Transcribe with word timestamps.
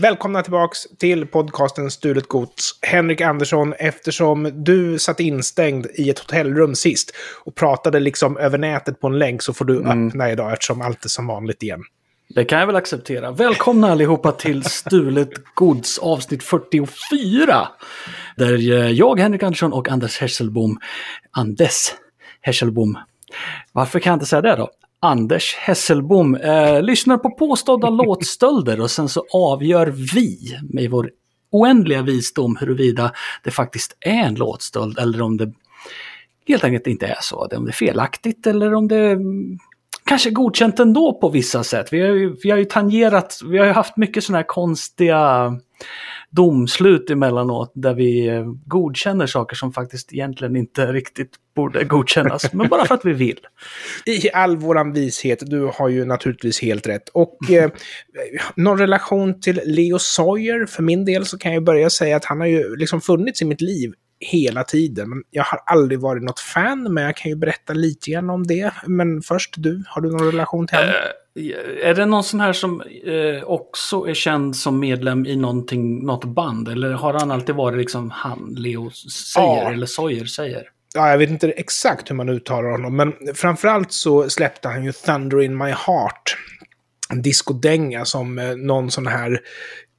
Välkomna 0.00 0.42
tillbaks 0.42 0.78
till 0.98 1.26
podcasten 1.26 1.90
Stulet 1.90 2.28
Gods. 2.28 2.78
Henrik 2.82 3.20
Andersson, 3.20 3.74
eftersom 3.78 4.64
du 4.64 4.98
satt 4.98 5.20
instängd 5.20 5.86
i 5.94 6.10
ett 6.10 6.18
hotellrum 6.18 6.74
sist 6.74 7.14
och 7.44 7.54
pratade 7.54 8.00
liksom 8.00 8.36
över 8.36 8.58
nätet 8.58 9.00
på 9.00 9.06
en 9.06 9.18
länk 9.18 9.42
så 9.42 9.52
får 9.52 9.64
du 9.64 9.76
Mm. 9.80 10.08
öppna 10.08 10.30
idag 10.30 10.52
eftersom 10.52 10.80
allt 10.80 11.04
är 11.04 11.08
som 11.08 11.26
vanligt 11.26 11.62
igen. 11.62 11.80
Det 12.28 12.44
kan 12.44 12.58
jag 12.60 12.66
väl 12.66 12.76
acceptera. 12.76 13.30
Välkomna 13.30 13.90
allihopa 13.90 14.32
till 14.32 14.62
Stulet 14.62 15.30
Gods 15.54 15.98
avsnitt 15.98 16.42
44. 16.42 17.68
Där 18.36 18.52
eh, 18.54 18.90
jag, 18.90 19.20
Henrik 19.20 19.42
Andersson 19.42 19.72
och 19.72 19.88
Anders 19.88 20.18
Hesselbom, 20.20 20.78
Andes 21.30 21.94
Hesselbom. 22.40 22.98
Varför 23.72 24.00
kan 24.00 24.10
jag 24.10 24.16
inte 24.16 24.26
säga 24.26 24.42
det 24.42 24.56
då? 24.56 24.68
Anders 25.00 25.54
Hesselbom 25.54 26.34
eh, 26.34 26.82
lyssnar 26.82 27.18
på 27.18 27.30
påstådda 27.30 27.90
låtstölder 28.04 28.80
och 28.80 28.90
sen 28.90 29.08
så 29.08 29.24
avgör 29.32 29.86
vi 29.86 30.58
med 30.70 30.90
vår 30.90 31.10
oändliga 31.50 32.02
visdom 32.02 32.56
huruvida 32.60 33.12
det 33.44 33.50
faktiskt 33.50 33.96
är 34.00 34.24
en 34.24 34.34
låtstöld 34.34 34.98
eller 34.98 35.22
om 35.22 35.36
det 35.36 35.52
helt 36.48 36.64
enkelt 36.64 36.86
inte 36.86 37.06
är 37.06 37.18
så. 37.20 37.48
Om 37.56 37.64
det 37.64 37.70
är 37.70 37.72
felaktigt 37.72 38.46
eller 38.46 38.74
om 38.74 38.88
det 38.88 39.10
mm, 39.10 39.58
kanske 40.04 40.28
är 40.28 40.32
godkänt 40.32 40.80
ändå 40.80 41.18
på 41.20 41.28
vissa 41.28 41.64
sätt. 41.64 41.92
Vi 41.92 42.00
har 42.00 42.08
ju, 42.08 42.36
vi 42.42 42.50
har 42.50 42.58
ju 42.58 42.64
tangerat, 42.64 43.40
vi 43.44 43.58
har 43.58 43.66
ju 43.66 43.72
haft 43.72 43.96
mycket 43.96 44.24
sådana 44.24 44.38
här 44.38 44.46
konstiga 44.46 45.52
domslut 46.30 47.10
emellanåt 47.10 47.72
där 47.74 47.94
vi 47.94 48.26
eh, 48.26 48.44
godkänner 48.66 49.26
saker 49.26 49.56
som 49.56 49.72
faktiskt 49.72 50.12
egentligen 50.12 50.56
inte 50.56 50.92
riktigt 50.92 51.30
borde 51.54 51.84
godkännas, 51.84 52.52
men 52.52 52.68
bara 52.68 52.84
för 52.84 52.94
att 52.94 53.04
vi 53.04 53.12
vill. 53.12 53.38
I 54.06 54.30
all 54.32 54.56
våran 54.56 54.92
vishet, 54.92 55.42
du 55.46 55.70
har 55.74 55.88
ju 55.88 56.04
naturligtvis 56.04 56.62
helt 56.62 56.86
rätt. 56.86 57.08
Och 57.08 57.50
eh, 57.50 57.70
någon 58.54 58.78
relation 58.78 59.40
till 59.40 59.60
Leo 59.64 59.98
Sawyer, 59.98 60.66
för 60.66 60.82
min 60.82 61.04
del 61.04 61.26
så 61.26 61.38
kan 61.38 61.54
jag 61.54 61.64
börja 61.64 61.90
säga 61.90 62.16
att 62.16 62.24
han 62.24 62.40
har 62.40 62.46
ju 62.46 62.76
liksom 62.76 63.00
funnits 63.00 63.42
i 63.42 63.44
mitt 63.44 63.60
liv 63.60 63.92
hela 64.20 64.64
tiden. 64.64 65.08
Men 65.08 65.22
jag 65.30 65.44
har 65.44 65.60
aldrig 65.66 66.00
varit 66.00 66.22
något 66.22 66.40
fan, 66.40 66.94
men 66.94 67.04
jag 67.04 67.16
kan 67.16 67.30
ju 67.30 67.36
berätta 67.36 67.72
lite 67.72 68.10
grann 68.10 68.30
om 68.30 68.46
det. 68.46 68.72
Men 68.86 69.22
först 69.22 69.54
du, 69.58 69.82
har 69.86 70.02
du 70.02 70.10
någon 70.10 70.26
relation 70.26 70.66
till 70.66 70.78
honom? 70.78 70.92
Är 71.82 71.94
det 71.94 72.06
någon 72.06 72.24
sån 72.24 72.40
här 72.40 72.52
som 72.52 72.80
eh, 73.04 73.42
också 73.44 74.08
är 74.08 74.14
känd 74.14 74.56
som 74.56 74.80
medlem 74.80 75.26
i 75.26 75.36
någonting, 75.36 76.06
något 76.06 76.24
band? 76.24 76.68
Eller 76.68 76.92
har 76.92 77.12
han 77.14 77.30
alltid 77.30 77.54
varit 77.54 77.78
liksom 77.78 78.10
han, 78.10 78.54
Leo 78.58 78.90
säger, 78.90 79.46
Ja. 79.62 79.72
eller 79.72 79.86
Sawyer 79.86 80.24
säger? 80.24 80.62
Ja, 80.94 81.10
jag 81.10 81.18
vet 81.18 81.30
inte 81.30 81.48
exakt 81.50 82.10
hur 82.10 82.14
man 82.16 82.28
uttalar 82.28 82.70
honom, 82.70 82.96
men 82.96 83.12
framförallt 83.34 83.92
så 83.92 84.30
släppte 84.30 84.68
han 84.68 84.84
ju 84.84 84.92
Thunder 84.92 85.42
in 85.42 85.56
my 85.56 85.70
heart. 85.70 86.36
En 87.10 87.22
discodänga 87.22 88.04
som 88.04 88.38
eh, 88.38 88.56
någon 88.56 88.90
sån 88.90 89.06
här 89.06 89.40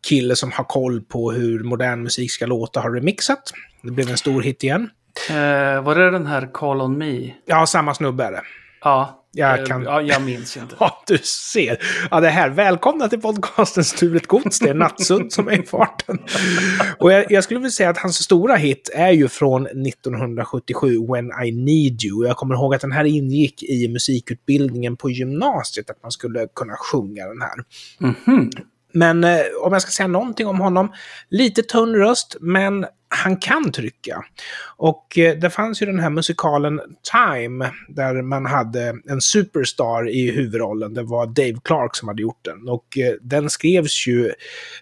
kille 0.08 0.36
som 0.36 0.52
har 0.52 0.64
koll 0.64 1.02
på 1.02 1.31
hur 1.31 1.64
modern 1.64 2.03
musik 2.03 2.31
ska 2.31 2.46
låta 2.46 2.80
har 2.80 2.92
remixat. 2.92 3.52
Det 3.84 3.92
blev 3.92 4.09
en 4.09 4.18
stor 4.18 4.42
hit 4.42 4.64
igen. 4.64 4.90
Eh, 5.30 5.84
var 5.84 5.96
det 5.96 6.12
den 6.12 6.26
här 6.28 6.50
Call 6.53 6.81
on 6.81 6.98
Me? 6.98 7.31
Ja, 7.46 7.66
samma 7.66 7.94
snubbe 7.94 8.24
är 8.24 8.31
det. 8.31 8.42
Ja, 8.81 9.19
Jag 9.31 9.59
eh, 9.59 9.66
kan- 9.66 9.83
ja 9.83 10.02
jag 10.02 10.22
minns 10.22 10.58
inte. 10.58 10.75
Ja, 10.80 11.03
du 11.08 11.17
ser. 11.17 11.77
Ja, 12.11 12.19
det 12.19 12.30
här. 12.30 12.49
Välkomna 12.49 13.08
till 13.09 13.22
podcasten 13.22 13.83
Stulet 13.83 14.27
Gods. 14.27 14.59
Det 14.59 14.69
är 14.69 14.73
Nattsudd 14.73 15.31
som 15.31 15.47
är 15.47 15.63
i 15.63 15.66
farten. 15.66 16.17
Och 16.99 17.11
jag, 17.11 17.31
jag 17.31 17.44
skulle 17.44 17.59
vilja 17.59 17.72
säga 17.72 17.89
att 17.89 17.97
hans 17.97 18.16
stora 18.23 18.55
hit 18.55 18.89
är 18.95 19.11
ju 19.11 19.27
från 19.27 19.66
1977, 19.67 20.97
When 21.13 21.31
I 21.45 21.52
Need 21.52 22.03
You. 22.03 22.27
Jag 22.27 22.38
kommer 22.38 22.55
ihåg 22.55 22.75
att 22.75 22.81
den 22.81 22.91
här 22.91 23.05
ingick 23.05 23.63
i 23.63 23.88
musikutbildningen 23.88 24.97
på 24.97 25.09
gymnasiet, 25.09 25.89
att 25.89 26.03
man 26.03 26.11
skulle 26.11 26.47
kunna 26.56 26.73
sjunga 26.75 27.25
den 27.28 27.41
här. 27.41 27.63
Mhm. 28.00 28.50
Men 28.94 29.23
eh, 29.23 29.39
om 29.62 29.73
jag 29.73 29.81
ska 29.81 29.91
säga 29.91 30.07
någonting 30.07 30.47
om 30.47 30.59
honom, 30.59 30.91
lite 31.29 31.63
tunn 31.63 31.95
röst, 31.95 32.35
men 32.41 32.85
han 33.09 33.38
kan 33.38 33.72
trycka. 33.72 34.25
Och 34.78 35.18
eh, 35.18 35.38
det 35.38 35.50
fanns 35.50 35.81
ju 35.81 35.86
den 35.86 36.00
här 36.00 36.09
musikalen 36.09 36.81
Time, 37.12 37.72
där 37.88 38.22
man 38.22 38.46
hade 38.46 38.96
en 39.09 39.22
superstar 39.22 40.09
i 40.09 40.31
huvudrollen. 40.31 40.94
Det 40.94 41.03
var 41.03 41.25
Dave 41.25 41.58
Clark 41.64 41.96
som 41.96 42.08
hade 42.08 42.22
gjort 42.22 42.46
den. 42.46 42.69
Och 42.69 42.98
eh, 42.98 43.14
den 43.22 43.50
skrevs 43.50 44.08
ju 44.08 44.31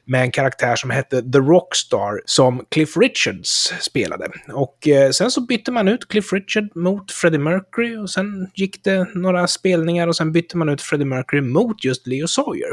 med 0.06 0.22
en 0.22 0.32
karaktär 0.32 0.76
som 0.76 0.90
hette 0.90 1.22
The 1.32 1.38
Rockstar, 1.38 2.22
som 2.26 2.66
Cliff 2.72 2.98
Richards 2.98 3.74
spelade. 3.82 4.28
Och 4.54 4.88
eh, 4.88 5.12
sen 5.12 5.32
så 5.32 5.42
bytte 5.42 5.72
man 5.72 5.88
ut 5.88 6.08
Cliff 6.08 6.34
Richard 6.34 6.76
mot 6.76 7.12
Freddie 7.12 7.38
Mercury, 7.38 7.98
och 7.98 8.10
sen 8.10 8.48
gick 8.56 8.84
det 8.84 9.08
några 9.16 9.48
spelningar 9.48 10.08
och 10.08 10.16
sen 10.16 10.32
bytte 10.32 10.58
man 10.58 10.70
ut 10.70 10.82
Freddie 10.82 11.06
Mercury 11.06 11.42
mot 11.42 11.84
just 11.84 12.08
Leo 12.08 12.28
Sawyer. 12.28 12.72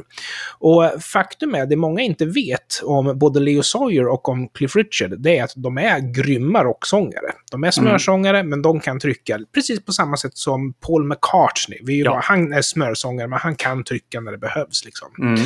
Och 0.59 0.85
eh, 0.85 0.99
faktum 0.99 1.55
är, 1.55 1.67
det 1.67 1.77
många 1.77 2.03
inte 2.03 2.27
vet 2.27 2.81
om 2.83 3.19
både 3.19 3.41
Leo 3.41 3.63
Sawyer 3.63 4.07
och 4.07 4.29
om 4.29 4.49
Cliff 4.49 4.77
Richard, 4.77 5.15
det 5.19 5.39
är 5.39 5.44
att 5.45 5.63
de 5.63 5.79
är 5.79 6.01
grymma 6.15 6.65
rocksångare. 6.65 7.33
De 7.51 7.65
är 7.65 7.71
smörsångare, 7.71 8.43
men 8.43 8.63
de 8.63 8.81
kan 8.81 9.01
trycka 9.01 9.39
precis 9.55 9.85
på 9.85 9.93
samma 9.93 10.17
sätt 10.17 10.37
som 10.37 10.73
Paul 10.73 11.05
McCartney. 11.05 11.79
Vi 11.83 12.01
Ja. 12.03 12.21
han 12.23 12.53
är 12.53 12.63
smörsångare, 12.63 13.29
men 13.29 13.39
han 13.39 13.57
kan 13.57 13.85
trycka 13.85 14.21
när 14.21 14.33
det 14.33 14.39
behövs. 14.39 14.85
Liksom. 14.85 15.09
Mm. 15.19 15.41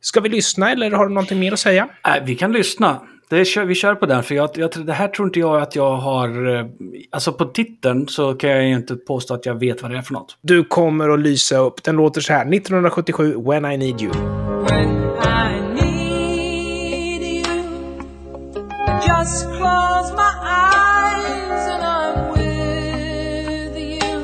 Ska 0.00 0.20
vi 0.20 0.28
lyssna 0.28 0.72
eller 0.72 0.90
har 0.90 1.06
du 1.08 1.14
någonting 1.14 1.38
mer 1.40 1.52
att 1.52 1.58
säga? 1.58 1.88
Nej, 2.06 2.22
vi 2.26 2.34
kan 2.34 2.52
lyssna. 2.52 3.00
Det 3.30 3.44
kör, 3.44 3.64
vi 3.64 3.74
kör 3.74 3.94
på 3.94 4.06
den, 4.06 4.22
för 4.22 4.34
jag, 4.34 4.50
jag, 4.54 4.86
det 4.86 4.92
här 4.92 5.08
tror 5.08 5.28
inte 5.28 5.40
jag 5.40 5.62
att 5.62 5.76
jag 5.76 5.96
har... 5.96 6.56
eh, 6.56 6.66
Alltså 7.10 7.32
på 7.32 7.44
titeln 7.44 8.08
så 8.08 8.34
kan 8.34 8.50
jag 8.50 8.68
inte 8.70 8.96
påstå 8.96 9.34
att 9.34 9.46
jag 9.46 9.60
vet 9.60 9.82
vad 9.82 9.90
det 9.90 9.98
är 9.98 10.02
för 10.02 10.12
något. 10.12 10.36
Du 10.40 10.64
kommer 10.64 11.08
att 11.10 11.20
lysa 11.20 11.56
upp. 11.58 11.82
Den 11.82 11.96
låter 11.96 12.20
så 12.20 12.32
här. 12.32 12.40
1977, 12.54 13.34
When 13.46 13.64
I 13.64 13.76
Need 13.76 14.02
You. 14.02 14.12
Just 19.24 19.46
close 19.46 20.12
my 20.12 20.34
eyes 20.42 21.62
and 21.74 21.82
I'm 21.82 22.16
with 22.32 23.76
you. 23.76 24.16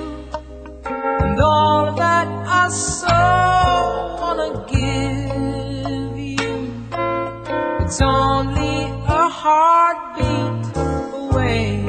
And 1.25 1.41
all 1.41 1.95
that 1.97 2.29
I 2.47 2.69
so 2.71 3.21
wanna 4.21 4.51
give 4.69 6.19
you, 6.37 6.55
it's 7.83 8.01
only 8.03 8.77
a 9.09 9.29
heartbeat 9.43 10.77
away. 11.15 11.85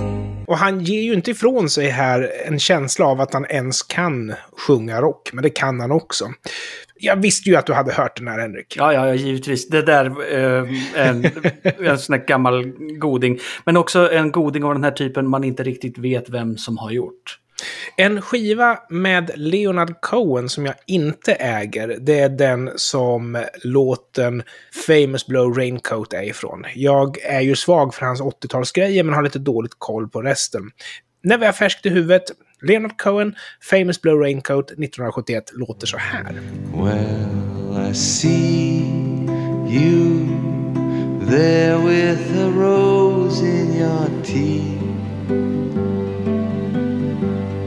Och 0.47 0.57
han 0.57 0.79
ger 0.79 1.01
ju 1.01 1.13
inte 1.13 1.31
ifrån 1.31 1.69
sig 1.69 1.89
här 1.89 2.31
en 2.45 2.59
känsla 2.59 3.05
av 3.05 3.21
att 3.21 3.33
han 3.33 3.45
ens 3.45 3.83
kan 3.83 4.33
sjunga 4.57 5.01
rock, 5.01 5.29
men 5.33 5.43
det 5.43 5.49
kan 5.49 5.79
han 5.79 5.91
också. 5.91 6.25
Jag 7.01 7.15
visste 7.15 7.49
ju 7.49 7.55
att 7.55 7.65
du 7.65 7.73
hade 7.73 7.93
hört 7.93 8.17
den 8.17 8.27
här, 8.27 8.39
Henrik. 8.39 8.75
Ja, 8.77 8.93
ja, 8.93 9.07
ja 9.07 9.13
givetvis. 9.13 9.67
Det 9.69 9.81
där 9.81 10.05
eh, 10.33 10.65
en, 11.07 11.25
en 11.79 11.99
sån 11.99 12.13
här 12.13 12.25
gammal 12.25 12.73
goding. 12.99 13.39
Men 13.65 13.77
också 13.77 14.11
en 14.11 14.31
goding 14.31 14.63
av 14.63 14.73
den 14.73 14.83
här 14.83 14.91
typen 14.91 15.29
man 15.29 15.43
inte 15.43 15.63
riktigt 15.63 15.97
vet 15.97 16.29
vem 16.29 16.57
som 16.57 16.77
har 16.77 16.91
gjort. 16.91 17.37
En 17.97 18.21
skiva 18.21 18.79
med 18.89 19.31
Leonard 19.35 20.01
Cohen 20.01 20.49
som 20.49 20.65
jag 20.65 20.75
inte 20.87 21.33
äger, 21.33 21.97
det 22.01 22.19
är 22.19 22.29
den 22.29 22.71
som 22.75 23.45
låten 23.63 24.43
Famous 24.87 25.27
Blow 25.27 25.53
Raincoat 25.53 26.13
är 26.13 26.23
ifrån. 26.23 26.65
Jag 26.75 27.17
är 27.23 27.41
ju 27.41 27.55
svag 27.55 27.93
för 27.93 28.05
hans 28.05 28.21
80-talsgrejer, 28.21 29.03
men 29.03 29.13
har 29.13 29.23
lite 29.23 29.39
dåligt 29.39 29.75
koll 29.77 30.09
på 30.09 30.21
resten. 30.21 30.71
När 31.23 31.37
vi 31.37 31.45
har 31.45 31.53
färskt 31.53 31.85
i 31.85 31.89
huvudet, 31.89 32.23
Leonard 32.61 32.97
Cohen, 32.97 33.35
Famous 33.61 34.01
Blow 34.01 34.19
Raincoat 34.19 34.71
1971 34.71 35.51
låter 35.53 35.87
så 35.87 35.97
här. 35.97 36.33
Well, 36.75 37.89
I 37.89 37.93
see 37.93 38.79
you 39.67 40.27
there 41.29 41.77
with 41.77 42.39
a 42.39 42.49
rose 42.51 43.41
in 43.41 43.73
your 43.73 44.23
teeth. 44.23 44.81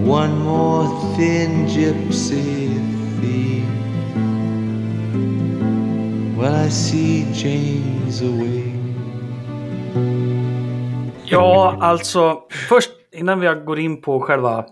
One 0.06 0.38
more 0.38 0.86
thin 1.16 1.66
gypsy 1.66 2.68
thief. 3.20 3.64
Well, 6.38 6.66
I 6.66 6.70
see 6.70 7.26
James 7.32 8.22
away. 8.22 8.72
Ja, 11.24 11.76
alltså 11.80 12.42
först 12.68 12.90
innan 13.12 13.40
vi 13.40 13.46
går 13.66 13.78
in 13.78 14.02
på 14.02 14.20
själva 14.20 14.64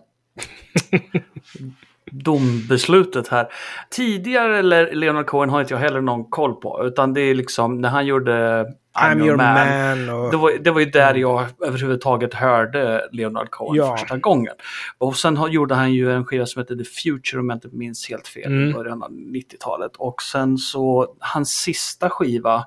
dombeslutet 2.11 3.29
här. 3.29 3.49
Tidigare 3.91 4.59
eller 4.59 4.93
Leonard 4.95 5.27
Cohen 5.27 5.51
har 5.51 5.61
inte 5.61 5.75
jag 5.75 5.79
heller 5.79 6.01
någon 6.01 6.25
koll 6.31 6.55
på. 6.55 6.85
Utan 6.87 7.15
det 7.15 7.21
är 7.21 7.35
liksom 7.35 7.81
när 7.81 7.89
han 7.89 8.07
gjorde 8.07 8.67
I'm, 8.99 9.27
your 9.27 9.37
man. 9.37 10.11
och... 10.25 10.31
Det 10.31 10.37
var, 10.37 10.53
det 10.65 10.71
var 10.71 10.81
ju 10.81 10.87
där 10.87 11.15
jag 11.15 11.47
överhuvudtaget 11.67 12.35
hörde 12.35 13.09
Leonard 13.13 13.51
Cohen 13.51 13.77
Ja. 13.77 13.97
första 13.97 14.17
gången. 14.17 14.53
Och 14.99 15.17
sen 15.17 15.37
har, 15.37 15.49
gjorde 15.49 15.75
han 15.75 15.93
ju 15.93 16.13
en 16.13 16.25
skiva 16.25 16.47
som 16.47 16.61
heter 16.63 16.77
The 16.77 16.85
Future 16.85 17.41
om 17.41 17.49
jag 17.51 17.57
inte 17.57 17.69
minns 17.73 18.09
helt 18.09 18.29
fel 18.29 18.47
Mm. 18.53 18.71
i 18.71 18.73
början 18.73 19.03
av 19.03 19.11
90-talet. 19.11 19.93
Och 19.97 20.23
sen 20.23 20.59
så 20.59 21.15
hans 21.19 21.51
sista 21.51 22.11
skiva, 22.11 22.65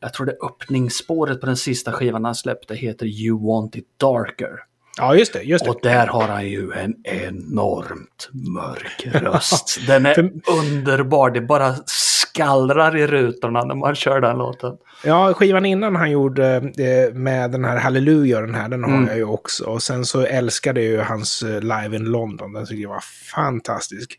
jag 0.00 0.14
tror 0.14 0.26
det 0.26 0.36
öppningsspåret 0.42 1.40
på 1.40 1.46
den 1.46 1.56
sista 1.56 1.92
skivan 1.92 2.24
han 2.24 2.34
släppte 2.34 2.74
heter 2.74 3.06
You 3.06 3.46
Want 3.46 3.76
It 3.76 3.86
Darker. 4.00 4.50
Ja, 4.98 5.14
just 5.14 5.32
det. 5.32 5.42
Just 5.42 5.64
det. 5.64 5.70
Och 5.70 5.78
där 5.82 6.06
har 6.06 6.28
han 6.28 6.46
ju 6.48 6.72
en 6.72 6.94
enormt 7.04 8.28
mörk 8.54 9.06
röst. 9.22 9.78
Den 9.86 10.06
är 10.06 10.30
underbar. 10.60 11.30
Det 11.30 11.40
bara 11.40 11.74
skallrar 11.86 12.96
i 12.96 13.06
rutorna 13.06 13.64
när 13.64 13.74
man 13.74 13.94
kör 13.94 14.20
den 14.20 14.38
låten. 14.38 14.72
Ja, 15.04 15.34
skivan 15.34 15.66
innan 15.66 15.96
han 15.96 16.10
gjorde 16.10 16.46
eh, 16.56 17.14
med 17.14 17.50
den 17.50 17.64
här 17.64 17.76
Hallelujah, 17.76 18.40
den 18.40 18.54
här, 18.54 18.68
den 18.68 18.84
har 18.84 18.90
Mm. 18.90 19.06
jag 19.08 19.16
ju 19.16 19.24
också. 19.24 19.64
Och 19.64 19.82
sen 19.82 20.04
så 20.04 20.20
älskade 20.20 20.82
jag 20.82 20.92
ju 20.92 21.00
hans 21.00 21.42
eh, 21.42 21.60
Live 21.60 21.96
in 21.96 22.04
London, 22.04 22.52
den 22.52 22.66
tycker 22.66 22.82
jag 22.82 22.88
var 22.90 23.04
fantastisk. 23.34 24.16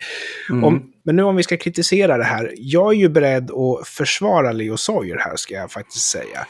Mm. 0.49 0.63
Om, 0.63 0.83
men 1.03 1.15
nu 1.15 1.23
om 1.23 1.35
vi 1.35 1.43
ska 1.43 1.57
kritisera 1.57 2.17
det 2.17 2.23
här, 2.23 2.53
jag 2.57 2.93
är 2.93 2.97
ju 2.97 3.09
beredd 3.09 3.51
att 3.51 3.87
försvara 3.87 4.51
Leo 4.51 4.77
Sawyer 4.77 5.17
här, 5.17 5.35
ska 5.35 5.53
jag 5.53 5.71
faktiskt 5.71 6.05
säga. 6.09 6.45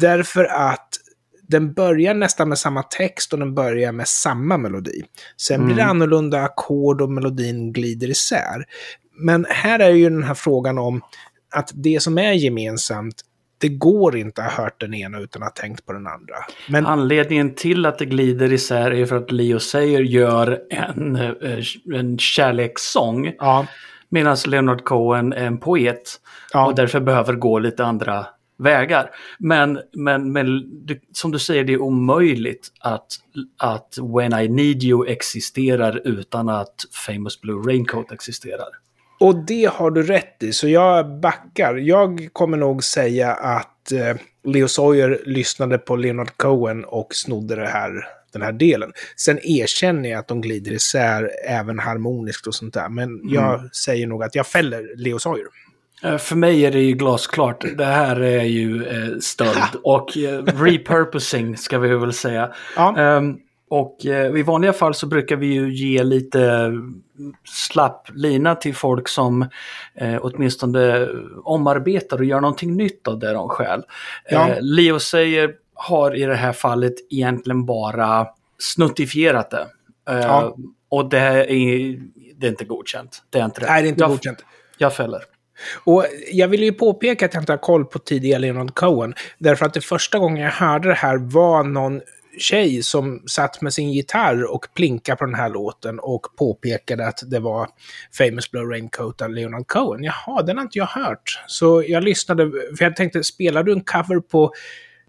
Därför 0.00 0.44
att 0.44 0.87
den 1.48 1.72
börjar 1.72 2.14
nästan 2.14 2.48
med 2.48 2.58
samma 2.58 2.82
text 2.82 3.32
och 3.32 3.38
den 3.38 3.54
börjar 3.54 3.92
med 3.92 4.08
samma 4.08 4.58
melodi. 4.58 5.02
Sen 5.36 5.64
blir 5.64 5.76
det 5.76 5.82
Mm. 5.82 5.90
annorlunda 5.90 6.42
ackord 6.42 7.00
och 7.00 7.10
melodin 7.10 7.72
glider 7.72 8.10
isär. 8.10 8.64
Men 9.20 9.46
här 9.48 9.78
är 9.78 9.90
ju 9.90 10.10
den 10.10 10.22
här 10.22 10.34
frågan 10.34 10.78
om 10.78 11.00
att 11.54 11.70
det 11.74 12.02
som 12.02 12.18
är 12.18 12.32
gemensamt, 12.32 13.14
det 13.60 13.68
går 13.68 14.16
inte 14.16 14.42
att 14.42 14.52
ha 14.52 14.62
hört 14.64 14.80
den 14.80 14.94
ena 14.94 15.18
utan 15.20 15.42
att 15.42 15.58
ha 15.58 15.62
tänkt 15.62 15.86
på 15.86 15.92
den 15.92 16.06
andra. 16.06 16.34
Men 16.68 16.86
Anledningen 16.86 17.54
till 17.54 17.86
att 17.86 17.98
det 17.98 18.04
glider 18.04 18.52
isär 18.52 18.90
är 18.90 19.06
för 19.06 19.16
att 19.16 19.30
Leo 19.32 19.58
Sayer 19.58 20.00
gör 20.00 20.60
en, 20.70 21.16
eh, 21.16 21.64
en 21.94 22.18
kärlekssång 22.18 23.32
ja, 23.38 23.66
medan 24.08 24.36
Leonard 24.46 24.84
Cohen 24.84 25.32
är 25.32 25.46
en 25.46 25.58
poet 25.58 26.20
ja, 26.52 26.66
och 26.66 26.74
därför 26.74 27.00
behöver 27.00 27.32
gå 27.34 27.58
lite 27.58 27.84
andra 27.84 28.26
vägar. 28.58 29.10
Men, 29.38 29.80
men, 29.92 30.32
men 30.32 30.62
som 31.12 31.30
du 31.30 31.38
säger, 31.38 31.64
det 31.64 31.72
är 31.72 31.82
omöjligt 31.82 32.68
att, 32.80 33.06
att 33.58 33.98
When 34.16 34.40
I 34.40 34.48
Need 34.48 34.82
You 34.82 35.08
existerar 35.08 36.00
utan 36.04 36.48
att 36.48 36.74
Famous 37.06 37.40
Blue 37.40 37.62
Raincoat 37.62 38.12
existerar. 38.12 38.68
och 39.20 39.36
det 39.36 39.64
har 39.72 39.90
du 39.90 40.02
rätt 40.02 40.42
i, 40.42 40.52
så 40.52 40.68
jag 40.68 41.20
backar. 41.20 41.74
Jag 41.74 42.28
kommer 42.32 42.56
nog 42.56 42.84
säga 42.84 43.32
att 43.32 43.92
eh, 43.92 44.16
Leo 44.44 44.68
Sawyer 44.68 45.22
lyssnade 45.26 45.78
på 45.78 45.96
Leonard 45.96 46.36
Cohen 46.36 46.84
och 46.84 47.14
snodde 47.14 47.56
det 47.56 47.68
här, 47.68 47.90
den 48.32 48.42
här 48.42 48.52
delen. 48.52 48.92
Sen 49.16 49.38
erkänner 49.42 50.08
jag 50.08 50.18
att 50.18 50.28
de 50.28 50.40
glider 50.40 50.72
isär 50.72 51.30
även 51.48 51.78
harmoniskt 51.78 52.46
och 52.46 52.54
sånt 52.54 52.74
där. 52.74 52.88
Men 52.88 53.20
jag 53.24 53.74
säger 53.74 54.06
nog 54.06 54.22
att 54.22 54.34
jag 54.34 54.46
fäller 54.46 54.96
Leo 54.96 55.18
Sawyer. 55.18 55.46
Eh, 56.02 56.16
För 56.16 56.36
mig 56.36 56.66
är 56.66 56.70
det 56.72 56.80
ju 56.80 56.92
glasklart. 56.92 57.64
Det 57.78 57.84
här 57.84 58.20
är 58.20 58.42
ju 58.44 58.84
eh, 58.86 59.18
stöld 59.20 59.56
och 59.84 60.16
eh, 60.18 60.44
repurposing 60.44 61.56
ska 61.56 61.78
vi 61.78 61.88
väl 61.96 62.12
säga. 62.12 62.50
Ja. 62.76 62.98
Ehm, 62.98 63.36
och 63.70 64.06
eh, 64.06 64.36
i 64.36 64.42
vanliga 64.42 64.72
fall 64.72 64.94
så 64.94 65.06
brukar 65.06 65.36
vi 65.36 65.46
ju 65.46 65.74
ge 65.74 66.02
lite 66.02 66.72
slapp 67.44 68.08
lina 68.14 68.54
till 68.54 68.74
folk 68.74 69.08
som 69.08 69.42
eh, 69.94 70.18
åtminstone 70.22 71.08
omarbetar 71.44 72.18
och 72.18 72.24
gör 72.24 72.40
någonting 72.40 72.76
nytt 72.76 73.08
av 73.08 73.18
det 73.18 73.32
de 73.32 73.48
stjäl. 73.48 73.82
Ja. 74.30 74.48
Eh, 74.48 74.56
Leo 74.60 74.98
säger 74.98 75.50
har 75.74 76.16
i 76.16 76.22
det 76.24 76.34
här 76.34 76.52
fallet 76.52 76.94
egentligen 77.10 77.66
bara 77.66 78.26
snuttifierat 78.58 79.50
det. 79.50 79.66
Eh, 80.10 80.18
Ja. 80.18 80.56
Och 80.90 81.08
det 81.08 81.18
är, 81.18 81.46
det 82.36 82.46
är 82.46 82.50
inte 82.50 82.64
godkänt. 82.64 83.22
Det 83.30 83.38
är 83.38 83.44
inte 83.44 83.60
det. 83.60 83.66
Nej, 83.66 83.82
det 83.82 83.88
är 83.88 83.90
inte 83.90 84.02
jag, 84.02 84.10
godkänt. 84.10 84.44
Jag 84.78 84.92
fäller. 84.94 85.20
Och 85.84 86.06
jag 86.32 86.48
vill 86.48 86.62
ju 86.62 86.72
påpeka 86.72 87.26
att 87.26 87.34
jag 87.34 87.42
inte 87.42 87.52
har 87.52 87.58
koll 87.58 87.84
på 87.84 87.98
tidiga 87.98 88.38
Leonard 88.38 88.74
Cohen. 88.74 89.14
Därför 89.38 89.66
att 89.66 89.74
det 89.74 89.80
första 89.80 90.18
gången 90.18 90.42
jag 90.42 90.50
hörde 90.50 90.88
det 90.88 90.94
här 90.94 91.16
var 91.16 91.64
någon 91.64 92.00
tjej 92.38 92.82
som 92.82 93.22
satt 93.26 93.60
med 93.60 93.74
sin 93.74 93.92
gitarr 93.92 94.52
och 94.52 94.66
plinkade 94.74 95.16
på 95.16 95.24
den 95.24 95.34
här 95.34 95.48
låten 95.48 95.98
och 95.98 96.26
påpekade 96.36 97.06
att 97.06 97.22
det 97.26 97.40
var 97.40 97.68
Famous 98.12 98.50
Blue 98.50 98.64
Raincoat 98.64 99.22
av 99.22 99.30
Leonard 99.30 99.66
Cohen. 99.66 100.04
Jaha, 100.04 100.42
den 100.42 100.56
har 100.56 100.64
inte 100.64 100.78
jag 100.78 100.86
hört. 100.86 101.42
Så 101.46 101.84
jag 101.86 102.04
lyssnade, 102.04 102.50
för 102.50 102.84
jag 102.84 102.96
tänkte, 102.96 103.24
spelar 103.24 103.62
du 103.62 103.72
en 103.72 103.80
cover 103.80 104.20
på 104.20 104.52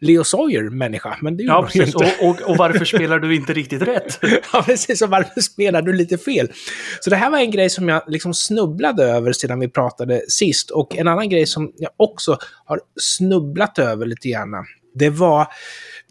Leo 0.01 0.23
Sawyer, 0.23 0.69
människa? 0.69 1.17
Men 1.21 1.37
det 1.37 1.43
Ja, 1.43 1.69
precis. 1.71 1.95
Och, 1.95 2.03
och, 2.21 2.41
och 2.41 2.57
varför 2.57 2.85
spelar 2.85 3.19
du 3.19 3.35
inte 3.35 3.53
riktigt 3.53 3.81
rätt? 3.81 4.19
Ja, 4.53 4.63
precis. 4.65 5.01
Och 5.01 5.09
varför 5.09 5.41
spelar 5.41 5.81
du 5.81 5.93
lite 5.93 6.17
fel? 6.17 6.51
Så 6.99 7.09
det 7.09 7.15
här 7.15 7.29
var 7.29 7.37
en 7.39 7.51
grej 7.51 7.69
som 7.69 7.89
jag 7.89 8.03
liksom 8.07 8.33
snubblade 8.33 9.03
över 9.03 9.33
sedan 9.33 9.59
vi 9.59 9.67
pratade 9.67 10.21
sist. 10.29 10.69
Och 10.71 10.95
en 10.97 11.07
annan 11.07 11.29
grej 11.29 11.45
som 11.45 11.71
jag 11.77 11.91
också 11.97 12.37
har 12.65 12.79
snubblat 13.01 13.79
över 13.79 14.05
lite 14.05 14.29
grann. 14.29 14.49
Det 14.95 15.09
var... 15.09 15.47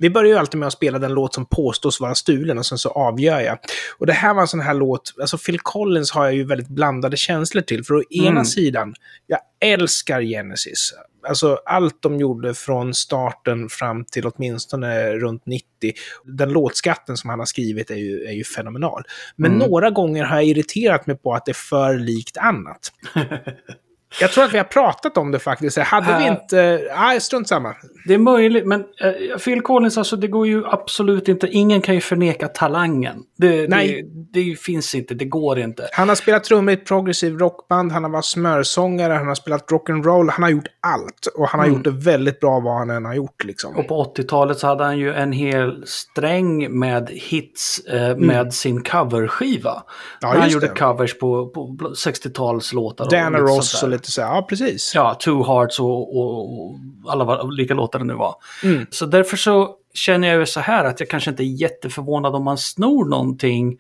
Vi 0.01 0.11
börjar 0.11 0.33
ju 0.33 0.39
alltid 0.39 0.59
med 0.61 0.67
att 0.67 0.73
spela 0.73 0.99
den 0.99 1.15
låt 1.15 1.35
som 1.35 1.47
påstås 1.47 2.01
vara 2.01 2.15
stulen 2.15 2.59
och 2.59 2.67
sen 2.67 2.79
så 2.79 2.89
avgör 2.89 3.41
jag. 3.41 3.59
Och 3.99 4.07
det 4.07 4.13
här 4.13 4.35
var 4.35 4.43
en 4.43 4.49
sån 4.49 4.61
här 4.61 4.75
låt, 4.75 5.15
alltså 5.21 5.39
Phil 5.39 5.61
Collins 5.61 6.11
har 6.11 6.25
jag 6.25 6.35
ju 6.35 6.45
väldigt 6.45 6.69
blandade 6.69 7.17
känslor 7.17 7.63
till. 7.63 7.85
För 7.85 7.95
å 7.95 8.03
ena 8.11 8.31
Mm. 8.31 8.45
sidan, 8.45 8.95
jag 9.27 9.39
älskar 9.61 10.23
Genesis. 10.23 10.93
Alltså 11.29 11.59
allt 11.65 12.03
de 12.03 12.17
gjorde 12.21 12.55
från 12.55 12.95
starten 12.95 13.69
fram 13.69 14.05
till 14.05 14.27
åtminstone 14.27 15.13
runt 15.13 15.47
90. 15.47 15.67
Den 16.25 16.53
låtskatten 16.53 17.17
som 17.17 17.31
han 17.31 17.39
har 17.39 17.47
skrivit 17.47 17.91
är 17.91 17.97
ju, 17.97 18.25
är 18.25 18.33
ju 18.33 18.45
fenomenal. 18.45 19.03
Men 19.37 19.53
Mm. 19.55 19.69
några 19.69 19.91
gånger 19.91 20.25
har 20.25 20.37
jag 20.37 20.45
irriterat 20.45 21.07
mig 21.07 21.17
på 21.17 21.35
att 21.35 21.45
det 21.45 21.53
är 21.53 21.55
för 21.55 21.99
likt 21.99 22.37
annat. 22.37 22.93
Jag 24.21 24.31
tror 24.33 24.45
att 24.45 24.55
vi 24.55 24.59
har 24.59 24.65
pratat 24.65 25.17
om 25.19 25.31
det 25.31 25.39
faktiskt. 25.39 25.79
Hade 25.79 26.19
vi 26.19 26.25
Äh. 26.25 26.31
inte... 26.31 26.81
Nej, 26.99 27.21
strunt 27.21 27.49
samma. 27.49 27.75
Det 28.07 28.15
är 28.15 28.19
möjligt, 28.19 28.67
men 28.67 28.81
uh, 28.81 29.39
Phil 29.45 29.61
Collins, 29.63 29.99
alltså 29.99 30.17
det 30.17 30.29
går 30.29 30.47
ju 30.47 30.67
absolut 30.67 31.29
inte. 31.29 31.47
Ingen 31.47 31.81
kan 31.81 31.95
ju 31.95 32.01
förneka 32.01 32.49
talangen. 32.49 33.17
Det, 33.39 33.69
Nej. 33.71 34.03
det, 34.33 34.41
det 34.41 34.59
finns 34.61 34.95
inte, 34.95 35.15
det 35.15 35.25
går 35.25 35.59
inte. 35.59 35.89
Han 35.93 36.09
har 36.09 36.17
spelat 36.17 36.45
trummor 36.45 36.71
i 36.71 36.75
ett 36.75 36.87
progressiv 36.87 37.39
rockband, 37.39 37.93
han 37.93 38.05
har 38.05 38.11
varit 38.11 38.25
smörsångare, 38.25 39.13
han 39.13 39.27
har 39.29 39.35
spelat 39.35 39.67
rock'n'roll, 39.71 40.31
han 40.31 40.43
har 40.43 40.51
gjort 40.51 40.69
allt. 40.83 41.27
Och 41.35 41.49
han 41.49 41.61
har 41.61 41.67
Mm. 41.67 41.77
gjort 41.77 41.85
det 41.85 41.91
väldigt 42.11 42.41
bra 42.41 42.61
vad 42.61 42.75
han 42.79 42.91
än 42.91 43.05
har 43.05 43.15
gjort 43.15 43.45
liksom. 43.45 43.77
Och 43.77 43.89
på 43.89 44.13
80-talet 44.17 44.59
så 44.59 44.67
hade 44.67 44.85
han 44.85 44.99
ju 44.99 45.13
en 45.15 45.33
hel 45.33 45.83
sträng 45.87 46.79
med 46.79 47.09
hits 47.11 47.79
eh, 47.79 48.17
med 48.17 48.55
sin 48.55 48.83
coverskiva. 48.83 49.71
Mm. 49.71 49.83
Ja, 50.21 50.29
han 50.41 50.49
gjorde 50.51 50.67
det. 50.67 50.75
covers 50.75 51.19
på, 51.19 51.47
på 51.47 51.77
60-talslåtar. 52.07 53.05
och 53.05 53.11
Diana 53.11 53.39
lite 53.39 53.51
Ross 53.51 53.83
och 53.83 53.91
där. 53.91 53.98
Lite 53.99 54.13
så 54.13 54.23
här. 54.23 54.29
Ja, 54.35 54.43
precis. 54.43 54.93
Ja, 54.95 55.15
Two 55.15 55.43
Hearts 55.47 55.81
och, 55.81 56.17
och, 56.17 56.61
och 56.61 56.79
alla 57.09 57.43
olika 57.43 57.75
låtar 57.75 57.99
det 57.99 58.05
nu 58.05 58.15
var. 58.15 58.35
Mm. 58.65 58.87
Så 58.91 59.07
därför 59.07 59.37
så 59.37 59.75
känner 59.95 60.29
jag 60.29 60.39
ju 60.39 60.47
så 60.47 60.61
här 60.61 60.85
att 60.85 61.01
jag 61.01 61.09
kanske 61.09 61.31
inte 61.31 61.43
är 61.43 61.61
jätteförvånad 61.61 62.35
om 62.35 62.45
man 62.45 62.59
snor 62.59 63.05
någonting 63.05 63.79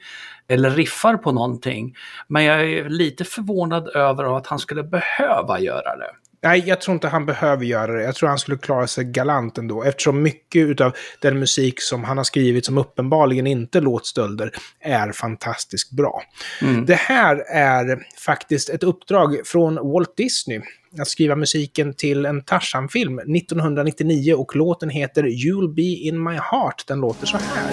eller 0.48 0.70
riffar 0.70 1.16
på 1.16 1.32
någonting. 1.32 1.94
Men 2.28 2.44
jag 2.44 2.72
är 2.72 2.88
lite 2.88 3.24
förvånad 3.24 3.88
över 3.88 4.36
att 4.36 4.46
han 4.46 4.58
skulle 4.58 4.82
behöva 4.82 5.60
göra 5.60 5.96
det. 5.96 6.10
Nej, 6.42 6.64
jag 6.66 6.80
tror 6.80 6.94
inte 6.94 7.08
han 7.08 7.26
behöver 7.26 7.64
göra 7.64 7.92
det. 7.92 8.02
Jag 8.02 8.14
tror 8.14 8.28
han 8.28 8.38
skulle 8.38 8.58
klara 8.58 8.86
sig 8.86 9.04
galant 9.04 9.58
ändå. 9.58 9.82
Eftersom 9.82 10.22
mycket 10.22 10.80
av 10.80 10.92
den 11.20 11.38
musik 11.38 11.80
som 11.80 12.04
han 12.04 12.16
har 12.16 12.24
skrivit 12.24 12.66
som 12.66 12.78
uppenbarligen 12.78 13.46
inte 13.46 13.80
låtstölder 13.80 14.50
är 14.80 15.12
fantastiskt 15.12 15.92
bra. 15.92 16.22
Mm. 16.62 16.86
Det 16.86 16.94
här 16.94 17.36
är 17.54 18.06
faktiskt 18.24 18.68
ett 18.68 18.82
uppdrag 18.82 19.36
från 19.44 19.74
Walt 19.74 20.16
Disney. 20.16 20.60
Att 21.00 21.08
skriva 21.08 21.36
musiken 21.36 21.94
till 21.94 22.26
en 22.26 22.42
Tarzan-film 22.42 23.18
1999 23.18 24.34
och 24.34 24.56
låten 24.56 24.90
heter 24.90 25.22
You'll 25.22 25.74
be 25.74 25.82
in 25.82 26.22
my 26.22 26.34
heart. 26.34 26.84
Den 26.86 27.00
låter 27.00 27.26
så 27.26 27.36
här. 27.36 27.70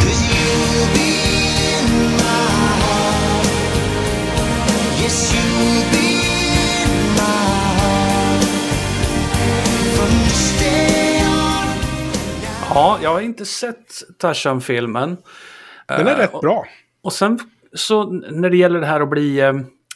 Cause 0.00 0.24
you'll 0.34 0.94
be 0.94 1.00
in 1.78 2.00
my 2.00 2.22
heart. 2.82 3.46
Yes, 5.02 5.34
Ja, 12.74 12.98
jag 13.02 13.10
har 13.10 13.20
inte 13.20 13.46
sett 13.46 14.02
Tarzan-filmen. 14.18 15.16
Den 15.88 16.06
är 16.06 16.12
Eh, 16.12 16.18
rätt 16.18 16.40
bra. 16.40 16.66
Och 17.02 17.12
sen 17.12 17.38
så 17.72 18.04
när 18.12 18.50
det 18.50 18.56
gäller 18.56 18.80
det 18.80 18.86
här 18.86 19.00
att 19.00 19.10
bli, 19.10 19.40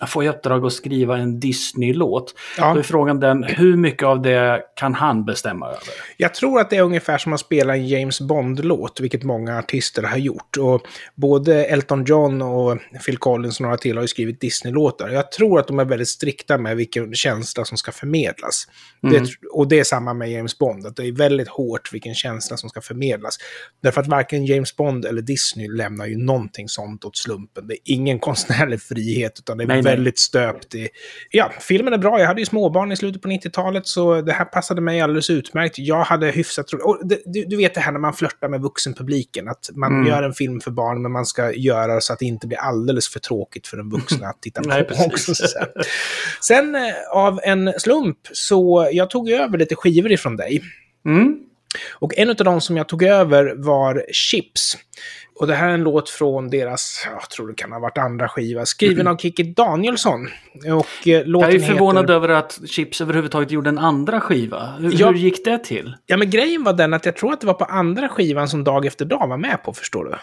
eh, 0.01 0.05
att 0.05 0.11
få 0.11 0.25
i 0.25 0.29
uppdrag 0.29 0.67
att 0.67 0.73
skriva 0.73 1.17
en 1.19 1.41
Disney-låt. 1.41 2.35
Ja. 2.59 2.73
Då 2.75 2.79
är 2.79 2.83
frågan 2.83 3.21
den, 3.21 3.43
hur 3.45 3.77
mycket 3.77 4.03
av 4.03 4.23
det 4.23 4.63
kan 4.77 4.95
han 4.95 5.25
bestämma 5.25 5.67
över? 5.67 5.79
Jag 6.17 6.35
tror 6.35 6.61
att 6.61 6.71
det 6.71 6.77
är 6.77 6.83
ungefär 6.83 7.19
som 7.19 7.33
att 7.33 7.41
spela 7.41 7.77
en 7.77 7.87
James 7.87 8.21
Bond-låt, 8.21 9.01
vilket 9.01 9.23
många 9.23 9.59
artister 9.59 10.03
har 10.03 10.17
gjort. 10.17 10.57
Och 10.57 10.83
både 11.15 11.65
Elton 11.65 12.05
John 12.05 12.43
och 12.43 12.79
Phil 13.07 13.19
Collins 13.19 13.61
och 13.61 13.65
några 13.65 13.77
till 13.77 13.97
har 13.97 14.03
ju 14.03 14.09
skrivit 14.09 14.41
Disney-låtar. 14.41 15.09
Jag 15.09 15.33
tror 15.33 15.59
att 15.59 15.69
de 15.69 15.79
är 15.79 15.85
väldigt 15.85 16.09
strikta 16.09 16.59
med 16.59 16.77
vilken 16.77 17.15
känsla 17.15 17.65
som 17.65 17.79
ska 17.79 17.93
förmedlas. 17.93 18.69
Mm. 19.03 19.23
Det, 19.23 19.31
och 19.53 19.69
det 19.69 19.79
är 19.79 19.85
samma 19.85 20.15
med 20.15 20.31
James 20.31 20.59
Bond, 20.59 20.87
att 20.87 20.97
det 20.97 21.07
är 21.07 21.13
väldigt 21.13 21.49
hårt 21.49 21.93
vilken 21.93 22.15
känsla 22.15 22.57
som 22.57 22.69
ska 22.69 22.81
förmedlas. 22.81 23.39
Därför 23.83 24.01
att 24.01 24.07
varken 24.07 24.47
James 24.47 24.77
Bond 24.77 25.05
eller 25.05 25.23
Disney 25.23 25.69
lämnar 25.69 26.07
ju 26.07 26.17
någonting 26.17 26.69
sånt 26.69 27.05
åt 27.05 27.17
slumpen. 27.17 27.67
Det 27.67 27.75
är 27.75 27.81
ingen 27.85 28.19
konstnärlig 28.27 28.83
frihet, 28.83 29.39
utan 29.39 29.59
det 29.59 29.65
är 29.65 29.69
Nej. 29.69 29.86
Väldigt 29.91 30.19
stöpt 30.19 30.75
i... 30.75 30.89
Ja, 31.31 31.53
filmen 31.61 31.93
är 31.93 31.99
bra. 31.99 32.21
Jag 32.21 32.27
hade 32.27 32.41
ju 32.41 32.47
småbarn 32.47 32.93
i 32.93 32.97
slutet 32.97 33.23
på 33.23 33.29
90-talet, 33.29 33.87
så 33.87 34.21
det 34.21 34.33
här 34.33 34.45
passade 34.45 34.81
mig 34.81 35.01
alldeles 35.01 35.31
utmärkt. 35.31 35.79
Jag 35.79 36.05
hade 36.05 36.31
hyfsat 36.31 36.73
roligt. 36.73 37.23
Du, 37.25 37.45
du 37.45 37.57
vet 37.57 37.75
det 37.75 37.81
här 37.81 37.93
när 37.93 38.01
man 38.01 38.13
flörtar 38.15 38.49
med 38.49 38.61
vuxenpubliken, 38.61 39.49
att 39.49 39.71
man 39.75 39.93
Mm. 39.97 40.07
gör 40.07 40.23
en 40.23 40.33
film 40.33 40.61
för 40.61 40.71
barn, 40.71 41.03
men 41.03 41.13
man 41.13 41.27
ska 41.27 41.53
göra 41.53 42.01
så 42.01 42.13
att 42.13 42.19
det 42.19 42.25
inte 42.25 42.47
blir 42.47 42.59
alldeles 42.59 43.09
för 43.09 43.21
tråkigt 43.21 43.67
för 43.67 43.77
den 43.77 43.91
vuxna 43.91 44.29
att 44.29 44.43
titta 44.43 44.61
på 44.63 44.69
Nej, 44.69 44.85
precis. 44.85 45.07
också. 45.07 45.35
Sen, 45.35 45.67
sen 46.43 46.75
eh, 46.75 46.83
av 47.13 47.41
en 47.45 47.73
slump, 47.79 48.19
så 48.33 48.89
jag 48.93 49.11
tog 49.11 49.31
över 49.31 49.59
lite 49.59 49.75
skivor 49.75 50.13
ifrån 50.13 50.37
dig. 50.37 50.63
Mm. 51.07 51.37
Och 51.99 52.19
en 52.19 52.31
av 52.31 52.37
de 52.37 52.61
som 52.61 52.77
jag 52.77 52.89
tog 52.89 53.03
över 53.03 53.55
var 53.57 54.05
Chips. 54.13 54.77
Och 55.41 55.47
det 55.47 55.55
här 55.55 55.69
är 55.69 55.75
en 55.75 55.83
låt 55.83 56.11
från 56.11 56.51
deras, 56.51 57.07
jag 57.21 57.31
tror 57.31 57.49
det 57.49 57.55
kan 57.55 57.73
ha 57.73 57.79
varit 57.79 57.99
andra 57.99 58.29
skiva, 58.29 58.67
skriven 58.67 59.07
av 59.07 59.17
Kikki 59.17 59.43
Danielsson. 59.43 60.29
Och 60.55 61.09
eh, 61.09 61.23
Jag 61.27 61.55
är 61.55 61.59
förvånad 61.61 62.05
heter... 62.05 62.15
över 62.15 62.29
att 62.29 62.59
Chips 62.69 63.01
överhuvudtaget 63.01 63.51
gjorde 63.51 63.69
en 63.69 63.79
andra 63.79 64.21
skiva. 64.21 64.67
Hur, 64.79 64.93
Ja. 65.01 65.07
hur 65.07 65.15
gick 65.15 65.45
det 65.45 65.59
till? 65.59 65.95
Ja, 66.07 66.17
men 66.17 66.31
grejen 66.31 66.65
var 66.65 66.73
den 66.73 66.95
att 66.95 67.07
jag 67.07 67.17
tror 67.17 67.33
att 67.33 67.41
det 67.41 67.47
var 67.47 67.55
på 67.55 67.65
andra 67.65 68.09
skivan 68.09 68.49
som 68.49 68.65
Dag 68.65 68.87
efter 68.87 69.05
dag 69.05 69.29
var 69.29 69.37
med 69.37 69.63
på, 69.65 69.73
förstår 69.73 70.05
du? 70.05 70.15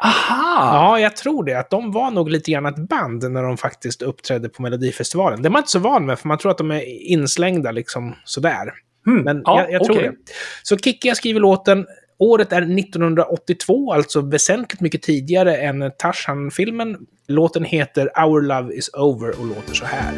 Aha! 0.00 0.70
Ja, 0.74 1.00
jag 1.00 1.16
tror 1.16 1.44
det. 1.44 1.54
Att 1.58 1.70
de 1.70 1.92
var 1.92 2.10
nog 2.10 2.30
lite 2.30 2.50
grann 2.50 2.66
ett 2.66 2.88
band 2.88 3.30
när 3.30 3.42
de 3.42 3.56
faktiskt 3.56 4.02
uppträdde 4.02 4.48
på 4.48 4.62
Melodifestivalen. 4.62 5.42
Det 5.42 5.48
är 5.48 5.50
man 5.50 5.60
inte 5.60 5.70
så 5.70 5.78
van 5.78 6.06
med, 6.06 6.18
för 6.18 6.28
man 6.28 6.38
tror 6.38 6.50
att 6.50 6.58
de 6.58 6.70
är 6.70 7.10
inslängda 7.10 7.70
liksom 7.72 8.14
sådär. 8.24 8.72
Hmm, 9.06 9.18
Men 9.22 9.42
ja, 9.44 9.60
jag, 9.60 9.72
jag 9.72 9.84
tror 9.84 9.96
okej. 9.96 10.08
det. 10.08 10.32
Så 10.62 10.76
Kikki 10.78 11.08
har 11.08 11.14
skrivit 11.14 11.42
låten. 11.42 11.86
Året 12.18 12.52
är 12.52 12.62
1982, 12.62 13.92
alltså 13.92 14.20
väsentligt 14.20 14.80
mycket 14.80 15.02
tidigare 15.02 15.56
än 15.56 15.92
Tarzan-filmen. 15.98 16.96
Låten 17.28 17.64
heter 17.64 18.24
Our 18.24 18.42
Love 18.42 18.74
Is 18.74 18.88
Over 18.88 19.40
och 19.40 19.46
låter 19.46 19.74
så 19.74 19.84
här. 19.84 20.12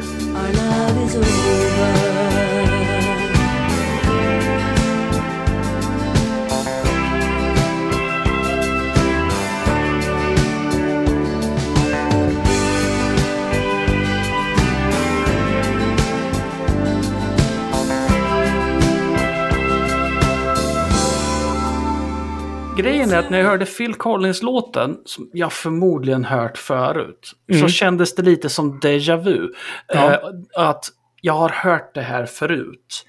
Grejen 22.82 23.12
är 23.12 23.18
att 23.18 23.30
när 23.30 23.38
jag 23.38 23.46
hörde 23.46 23.66
Phil 23.66 23.94
Collins-låten, 23.94 24.96
som 25.04 25.30
jag 25.32 25.52
förmodligen 25.52 26.24
hört 26.24 26.58
förut, 26.58 27.32
så 27.60 27.68
kändes 27.68 28.14
det 28.14 28.22
lite 28.22 28.48
som 28.48 28.80
déjà 28.80 29.24
vu. 29.24 29.52
Ja. 29.86 30.12
Eh, 30.12 30.18
att 30.56 30.84
jag 31.20 31.32
har 31.32 31.48
hört 31.48 31.94
det 31.94 32.00
här 32.00 32.26
förut. 32.26 33.04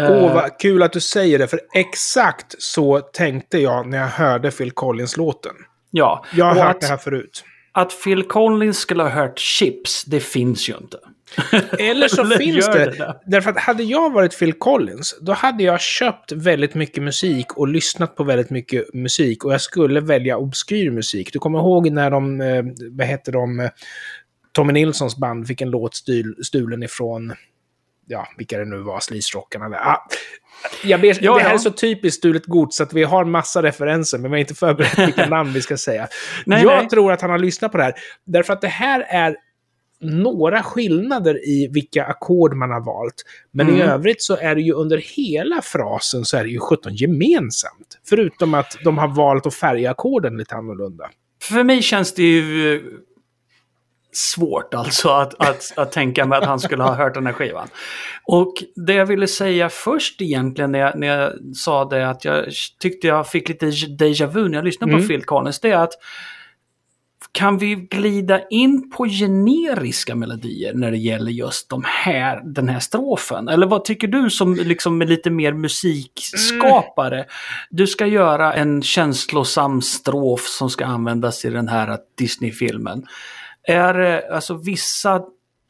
Åh, 0.00 0.06
Eh, 0.06 0.34
vad 0.34 0.58
kul 0.58 0.82
att 0.82 0.92
du 0.92 1.00
säger 1.00 1.38
det, 1.38 1.46
för 1.46 1.60
exakt 1.74 2.54
så 2.62 3.00
tänkte 3.00 3.58
jag 3.58 3.86
när 3.86 3.98
jag 3.98 4.06
hörde 4.06 4.50
Phil 4.50 4.70
Collins-låten. 4.70 5.52
ja. 5.90 6.24
Jag 6.32 6.44
har 6.44 6.52
Och 6.56 6.62
hört 6.62 6.74
att, 6.74 6.80
det 6.80 6.86
här 6.86 6.96
förut. 6.96 7.44
Att 7.72 8.02
Phil 8.04 8.22
Collins 8.22 8.78
skulle 8.78 9.02
ha 9.02 9.10
hört 9.10 9.38
Chips, 9.38 10.04
det 10.04 10.20
finns 10.20 10.68
ju 10.68 10.76
inte. 10.76 10.98
Eller 11.78 12.08
så 12.08 12.26
finns 12.26 12.66
det. 12.66 12.78
det 12.78 12.98
där? 12.98 13.14
Därför 13.26 13.50
att 13.50 13.58
hade 13.58 13.82
jag 13.82 14.12
varit 14.12 14.38
Phil 14.38 14.52
Collins, 14.52 15.18
då 15.20 15.32
hade 15.32 15.62
jag 15.62 15.80
köpt 15.80 16.32
väldigt 16.32 16.74
mycket 16.74 17.02
musik 17.02 17.52
och 17.56 17.68
lyssnat 17.68 18.16
på 18.16 18.24
väldigt 18.24 18.50
mycket 18.50 18.94
musik. 18.94 19.44
Och 19.44 19.52
jag 19.52 19.60
skulle 19.60 20.00
välja 20.00 20.36
obskyr 20.36 20.90
musik. 20.90 21.32
Du 21.32 21.38
kommer 21.38 21.58
ihåg 21.58 21.90
när 21.90 22.10
de, 22.10 22.40
eh, 22.40 22.64
vad 22.90 23.06
heter 23.06 23.32
de, 23.32 23.60
eh, 23.60 23.70
Tommy 24.52 24.72
Nilssons 24.72 25.16
band 25.16 25.46
fick 25.46 25.60
en 25.60 25.70
låt 25.70 25.94
stul, 25.94 26.36
stulen 26.44 26.82
ifrån, 26.82 27.34
ja, 28.06 28.28
vilka 28.38 28.58
det 28.58 28.64
nu 28.64 28.78
var, 28.78 29.00
Sleaze-rockarna. 29.00 29.68
där. 29.68 29.78
Ah, 29.78 30.08
jag 30.84 31.00
ber, 31.00 31.18
Ja, 31.20 31.34
det 31.34 31.40
här 31.42 31.48
ja. 31.48 31.54
är 31.54 31.58
så 31.58 31.70
typiskt 31.70 32.18
stulet 32.18 32.46
gods 32.46 32.80
att 32.80 32.92
vi 32.92 33.02
har 33.04 33.24
massa 33.24 33.62
referenser, 33.62 34.18
men 34.18 34.30
vi 34.30 34.34
har 34.34 34.40
inte 34.40 34.54
förberett 34.54 34.98
vilka 34.98 35.26
namn 35.28 35.52
vi 35.52 35.62
ska 35.62 35.76
säga. 35.76 36.08
Nej, 36.46 36.62
jag 36.62 36.76
nej. 36.78 36.88
tror 36.88 37.12
att 37.12 37.20
han 37.20 37.30
har 37.30 37.38
lyssnat 37.38 37.72
på 37.72 37.78
det 37.78 37.84
här. 37.84 37.94
Därför 38.24 38.52
att 38.52 38.60
det 38.60 38.68
här 38.68 39.00
är 39.08 39.36
några 40.04 40.62
skillnader 40.62 41.48
i 41.48 41.68
vilka 41.72 42.04
ackord 42.04 42.54
man 42.56 42.70
har 42.70 42.80
valt. 42.80 43.14
Men 43.50 43.68
i 43.68 43.72
Mm. 43.72 43.88
övrigt 43.88 44.22
så 44.22 44.36
är 44.36 44.54
det 44.54 44.60
ju 44.62 44.72
under 44.72 44.98
hela 45.16 45.62
frasen 45.62 46.24
så 46.24 46.36
är 46.36 46.44
det 46.44 46.50
ju 46.50 46.58
17 46.58 46.94
gemensamt. 46.94 47.98
Förutom 48.08 48.54
att 48.54 48.76
de 48.84 48.98
har 48.98 49.08
valt 49.08 49.46
att 49.46 49.54
färga 49.54 49.90
ackorden 49.90 50.36
lite 50.36 50.54
annorlunda. 50.54 51.10
För 51.42 51.64
mig 51.64 51.82
känns 51.82 52.14
det 52.14 52.22
ju 52.22 52.74
eh, 52.74 52.80
svårt 54.12 54.74
alltså 54.74 55.08
att, 55.08 55.34
att, 55.48 55.72
att 55.76 55.92
tänka 55.92 56.26
mig 56.26 56.38
att 56.38 56.44
han 56.44 56.60
skulle 56.60 56.82
ha 56.82 56.94
hört 56.94 57.14
den 57.14 57.26
här 57.26 57.32
skivan. 57.32 57.68
Och 58.24 58.52
det 58.76 58.94
jag 58.94 59.06
ville 59.06 59.26
säga 59.26 59.68
först 59.68 60.20
egentligen 60.22 60.72
när 60.72 60.78
jag, 60.78 60.98
när 60.98 61.06
jag 61.06 61.32
sa 61.56 61.84
det 61.84 62.08
att 62.10 62.24
jag 62.24 62.44
tyckte 62.80 63.06
jag 63.06 63.28
fick 63.28 63.48
lite 63.48 63.66
déjà 63.98 64.26
vu 64.26 64.48
när 64.48 64.54
jag 64.58 64.64
lyssnade 64.64 64.92
Mm. 64.92 65.02
på 65.04 65.08
Phil 65.08 65.24
Collins, 65.24 65.60
det 65.60 65.70
är 65.70 65.76
att 65.78 65.92
kan 67.34 67.58
vi 67.58 67.74
glida 67.74 68.40
in 68.48 68.90
på 68.90 69.06
generiska 69.06 70.14
melodier 70.14 70.74
när 70.74 70.90
det 70.90 70.96
gäller 70.96 71.30
just 71.30 71.68
de 71.68 71.82
här, 71.86 72.40
den 72.44 72.68
här 72.68 72.80
strofen? 72.80 73.48
Eller 73.48 73.66
vad 73.66 73.84
tycker 73.84 74.08
du 74.08 74.30
som 74.30 74.54
liksom 74.54 75.02
är 75.02 75.06
lite 75.06 75.30
mer 75.30 75.52
musikskapare? 75.52 77.24
Du 77.70 77.86
ska 77.86 78.06
göra 78.06 78.54
en 78.54 78.82
känslosam 78.82 79.82
strof 79.82 80.46
som 80.46 80.70
ska 80.70 80.86
användas 80.86 81.44
i 81.44 81.50
den 81.50 81.68
här 81.68 81.98
Disney-filmen. 82.18 83.06
Är 83.62 83.94
det, 83.94 84.28
alltså 84.34 84.54
vissa 84.54 85.22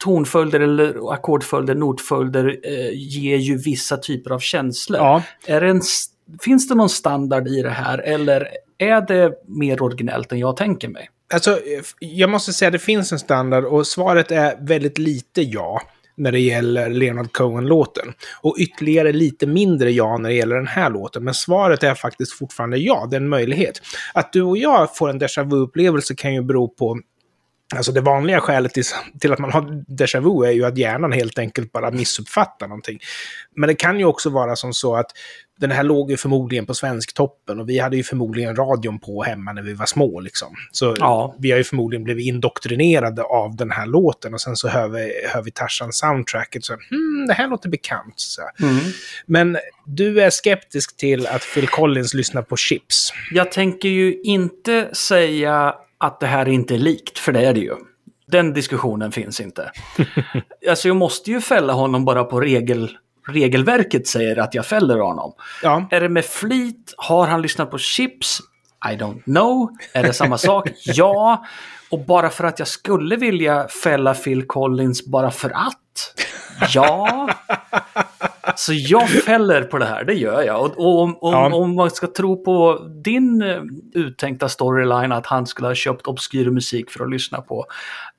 tonföljder 0.03 0.59
eller 0.59 1.13
ackordföljder, 1.13 1.75
notföljder 1.75 2.59
eh, 2.63 2.89
ger 2.93 3.37
ju 3.37 3.57
vissa 3.57 3.97
typer 3.97 4.31
av 4.31 4.39
känslor. 4.39 4.99
Ja. 4.99 5.23
Är 5.45 5.61
det 5.61 5.69
en, 5.69 5.81
finns 6.41 6.67
det 6.67 6.75
någon 6.75 6.89
standard 6.89 7.47
i 7.47 7.61
det 7.61 7.69
här 7.69 7.97
eller 7.97 8.47
är 8.77 9.01
det 9.01 9.33
mer 9.47 9.81
originellt 9.81 10.31
än 10.31 10.39
jag 10.39 10.57
tänker 10.57 10.87
mig? 10.87 11.09
Alltså, 11.33 11.59
jag 11.99 12.29
måste 12.29 12.53
säga 12.53 12.67
att 12.67 12.73
det 12.73 12.79
finns 12.79 13.11
en 13.11 13.19
standard 13.19 13.65
och 13.65 13.87
svaret 13.87 14.31
är 14.31 14.55
väldigt 14.67 14.97
lite 14.97 15.41
ja 15.41 15.81
när 16.17 16.31
det 16.31 16.39
gäller 16.39 16.89
Leonard 16.89 17.31
Cohen-låten. 17.31 18.13
Och 18.41 18.55
ytterligare 18.59 19.11
lite 19.11 19.47
mindre 19.47 19.91
ja 19.91 20.17
när 20.17 20.29
det 20.29 20.35
gäller 20.35 20.55
den 20.55 20.67
här 20.67 20.89
låten. 20.89 21.23
Men 21.23 21.33
svaret 21.33 21.83
är 21.83 21.95
faktiskt 21.95 22.33
fortfarande 22.33 22.77
ja, 22.77 23.07
det 23.09 23.15
är 23.15 23.21
en 23.21 23.29
möjlighet. 23.29 23.81
Att 24.13 24.33
du 24.33 24.41
och 24.41 24.57
jag 24.57 24.95
får 24.95 25.09
en 25.09 25.21
déjà 25.21 25.49
vu-upplevelse 25.49 26.15
kan 26.15 26.33
ju 26.33 26.41
bero 26.41 26.67
på 26.67 26.99
Alltså 27.75 27.91
det 27.91 28.01
vanliga 28.01 28.41
skälet 28.41 28.73
till, 28.73 28.83
till 29.19 29.33
att 29.33 29.39
man 29.39 29.51
har 29.51 29.61
déjà 29.87 30.19
vu 30.19 30.47
är 30.47 30.51
ju 30.51 30.65
att 30.65 30.77
hjärnan 30.77 31.11
helt 31.11 31.39
enkelt 31.39 31.71
bara 31.71 31.91
missuppfattar 31.91 32.67
någonting. 32.67 32.99
Men 33.55 33.67
det 33.67 33.75
kan 33.75 33.99
ju 33.99 34.05
också 34.05 34.29
vara 34.29 34.55
som 34.55 34.73
så 34.73 34.95
att 34.95 35.11
den 35.59 35.71
här 35.71 35.83
låg 35.83 36.11
ju 36.11 36.17
förmodligen 36.17 36.65
på 36.65 36.73
Svensktoppen 36.73 37.59
och 37.59 37.69
vi 37.69 37.79
hade 37.79 37.97
ju 37.97 38.03
förmodligen 38.03 38.55
radion 38.55 38.99
på 38.99 39.23
hemma 39.23 39.53
när 39.53 39.61
vi 39.61 39.73
var 39.73 39.85
små. 39.85 40.19
Liksom. 40.19 40.55
Så 40.71 40.95
Ja. 40.99 41.35
vi 41.39 41.51
har 41.51 41.57
ju 41.57 41.63
förmodligen 41.63 42.03
blivit 42.03 42.25
indoktrinerade 42.25 43.23
av 43.23 43.55
den 43.55 43.71
här 43.71 43.85
låten 43.85 44.33
och 44.33 44.41
sen 44.41 44.55
så 44.55 44.67
hör 44.67 44.87
vi, 44.87 45.11
hör 45.33 45.41
vi 45.43 45.51
Tarzan-soundtracket 45.51 46.61
så 46.61 46.73
hmm, 46.73 47.25
det 47.27 47.33
här 47.33 47.47
låter 47.47 47.69
bekant. 47.69 48.13
Så. 48.15 48.41
Men 49.25 49.57
du 49.85 50.21
är 50.21 50.29
skeptisk 50.29 50.97
till 50.97 51.27
att 51.27 51.41
Phil 51.53 51.67
Collins 51.67 52.13
lyssnar 52.13 52.41
på 52.41 52.57
Chips. 52.57 53.13
Jag 53.31 53.51
tänker 53.51 53.89
ju 53.89 54.21
inte 54.21 54.89
säga 54.95 55.75
att 56.05 56.19
det 56.19 56.27
här 56.27 56.47
inte 56.47 56.75
är 56.75 56.79
likt, 56.79 57.19
för 57.19 57.31
det 57.31 57.45
är 57.45 57.53
det 57.53 57.59
ju. 57.59 57.75
Den 58.27 58.53
diskussionen 58.53 59.11
finns 59.11 59.41
inte. 59.41 59.71
alltså 60.69 60.87
jag 60.87 60.97
måste 60.97 61.31
ju 61.31 61.41
fälla 61.41 61.73
honom 61.73 62.05
bara 62.05 62.23
på 62.23 62.39
regel, 62.39 62.97
regelverket 63.27 64.07
säger 64.07 64.39
att 64.39 64.53
jag 64.53 64.65
fäller 64.65 64.97
honom. 64.97 65.33
Ja, 65.63 65.87
Är 65.91 66.01
det 66.01 66.09
med 66.09 66.25
flit? 66.25 66.93
Har 66.97 67.27
han 67.27 67.41
lyssnat 67.41 67.71
på 67.71 67.77
Chips? 67.77 68.39
I 68.91 68.95
don't 68.95 69.23
know. 69.23 69.69
Är 69.93 70.03
det 70.03 70.13
samma 70.13 70.37
sak? 70.37 70.69
Ja. 70.85 71.45
Och 71.89 72.05
bara 72.05 72.29
för 72.29 72.43
att 72.43 72.59
jag 72.59 72.67
skulle 72.67 73.15
vilja 73.15 73.67
fälla 73.67 74.13
Phil 74.13 74.47
Collins 74.47 75.05
bara 75.05 75.31
för 75.31 75.49
att? 75.49 76.24
Ja. 76.73 77.29
Så 78.55 78.73
jag 78.73 79.09
fäller 79.09 79.61
på 79.61 79.77
det 79.77 79.85
här, 79.85 80.03
det 80.03 80.13
gör 80.13 80.43
jag. 80.43 80.61
Och, 80.61 80.77
och 80.77 81.01
om, 81.01 81.17
om, 81.21 81.33
Ja. 81.33 81.55
om 81.55 81.75
man 81.75 81.91
ska 81.91 82.07
tro 82.07 82.43
på 82.43 82.87
din 83.03 83.41
eh, 83.41 83.61
uttänkta 83.93 84.49
storyline 84.49 85.11
att 85.11 85.25
han 85.25 85.47
skulle 85.47 85.67
ha 85.67 85.75
köpt 85.75 86.07
obskyr 86.07 86.49
musik 86.49 86.91
för 86.91 87.03
att 87.03 87.11
lyssna 87.11 87.41
på. 87.41 87.65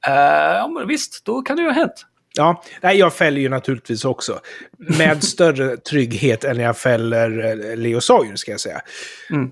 Eh, 0.06 0.14
ja, 0.56 0.68
men 0.68 0.88
visst, 0.88 1.24
då 1.24 1.42
kan 1.42 1.56
det 1.56 1.62
ju 1.62 1.68
ha 1.68 1.74
hänt. 1.74 2.06
Ja, 2.36 2.62
nej, 2.80 2.98
jag 2.98 3.14
fäller 3.14 3.40
ju 3.40 3.48
naturligtvis 3.48 4.04
också. 4.04 4.40
Med 4.78 5.24
större 5.24 5.76
trygghet 5.76 6.44
än 6.44 6.60
jag 6.60 6.76
fäller 6.78 7.44
eh, 7.70 7.76
Leo 7.76 8.00
Sawyer, 8.00 8.36
ska 8.36 8.50
jag 8.50 8.60
säga. 8.60 8.80
Mm. 9.30 9.50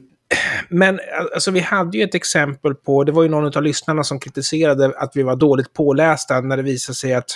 Men 0.69 1.01
alltså, 1.35 1.51
vi 1.51 1.61
hade 1.61 1.99
ju 1.99 2.05
ett 2.05 2.15
exempel 2.15 2.75
på, 2.75 3.05
det 3.05 3.13
var 3.13 3.23
ju 3.23 3.29
någon 3.29 3.57
av 3.57 3.63
lyssnarna 3.63 4.05
som 4.05 4.21
kritiserade 4.21 4.93
att 4.97 5.13
vi 5.15 5.23
var 5.23 5.37
dåligt 5.37 5.73
pålästa 5.73 6.41
när 6.41 6.57
det 6.57 6.63
visade 6.63 6.97
sig 6.97 7.15
att 7.15 7.31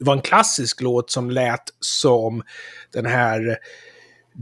det 0.00 0.06
var 0.06 0.12
en 0.16 0.22
klassisk 0.22 0.80
låt 0.80 1.10
som 1.10 1.30
lät 1.30 1.62
som 1.80 2.42
den 2.92 3.06
här 3.06 3.58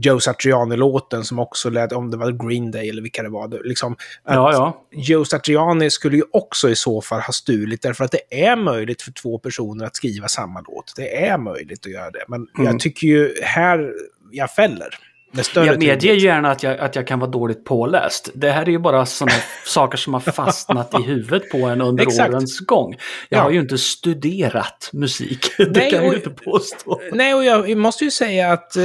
Joe 0.01 0.19
Satriani-låten 0.19 1.23
som 1.23 1.39
också 1.39 1.69
lät, 1.69 1.91
om 1.91 2.11
det 2.11 2.17
var 2.17 2.47
Green 2.47 2.71
Day 2.71 2.89
eller 2.89 3.01
vilka 3.01 3.23
det 3.23 3.29
var. 3.29 3.61
Liksom, 3.63 3.95
Ja, 4.25 4.51
ja. 4.53 4.85
Joe 4.91 5.25
Satriani 5.25 5.89
skulle 5.89 6.17
ju 6.17 6.23
också 6.31 6.69
i 6.69 6.75
så 6.75 7.01
fall 7.01 7.21
ha 7.21 7.33
stulit 7.33 7.81
därför 7.81 8.05
att 8.05 8.11
det 8.11 8.49
är 8.49 8.55
möjligt 8.55 9.01
för 9.01 9.11
två 9.11 9.39
personer 9.39 9.85
att 9.85 9.95
skriva 9.95 10.27
samma 10.27 10.61
låt. 10.67 10.93
Det 10.95 11.25
är 11.25 11.37
möjligt 11.37 11.85
att 11.85 11.91
göra 11.91 12.11
det. 12.11 12.23
Men 12.27 12.47
Mm. 12.57 12.71
jag 12.71 12.79
tycker 12.79 13.07
ju 13.07 13.33
här, 13.43 13.93
jag 14.31 14.51
fäller. 14.51 14.89
Jag 15.31 15.65
medger 15.65 15.93
tydlighet. 15.95 16.21
gärna 16.23 16.51
att 16.51 16.63
jag, 16.63 16.77
att 16.79 16.95
jag 16.95 17.07
kan 17.07 17.19
vara 17.19 17.29
dåligt 17.31 17.65
påläst. 17.65 18.29
Det 18.33 18.51
här 18.51 18.61
är 18.61 18.69
ju 18.69 18.79
bara 18.79 19.05
sådana 19.05 19.31
saker 19.65 19.97
som 19.97 20.13
har 20.13 20.19
fastnat 20.21 20.99
i 20.99 21.03
huvudet 21.03 21.49
på 21.51 21.57
en 21.57 21.81
under 21.81 22.03
Exakt. 22.03 22.29
årens 22.29 22.59
gång. 22.59 22.95
Jag 23.29 23.39
Ja. 23.39 23.43
har 23.43 23.51
ju 23.51 23.59
inte 23.59 23.77
studerat 23.77 24.89
musik. 24.93 25.45
Det 25.57 25.69
Nej, 25.71 25.89
kan 25.91 25.99
jag 25.99 26.07
och- 26.07 26.13
ju 26.13 26.17
inte 26.17 26.43
påstå. 26.43 27.01
Nej, 27.11 27.33
och 27.33 27.43
jag 27.45 27.77
måste 27.77 28.03
ju 28.03 28.11
säga 28.11 28.51
att 28.53 28.75
eh, 28.77 28.83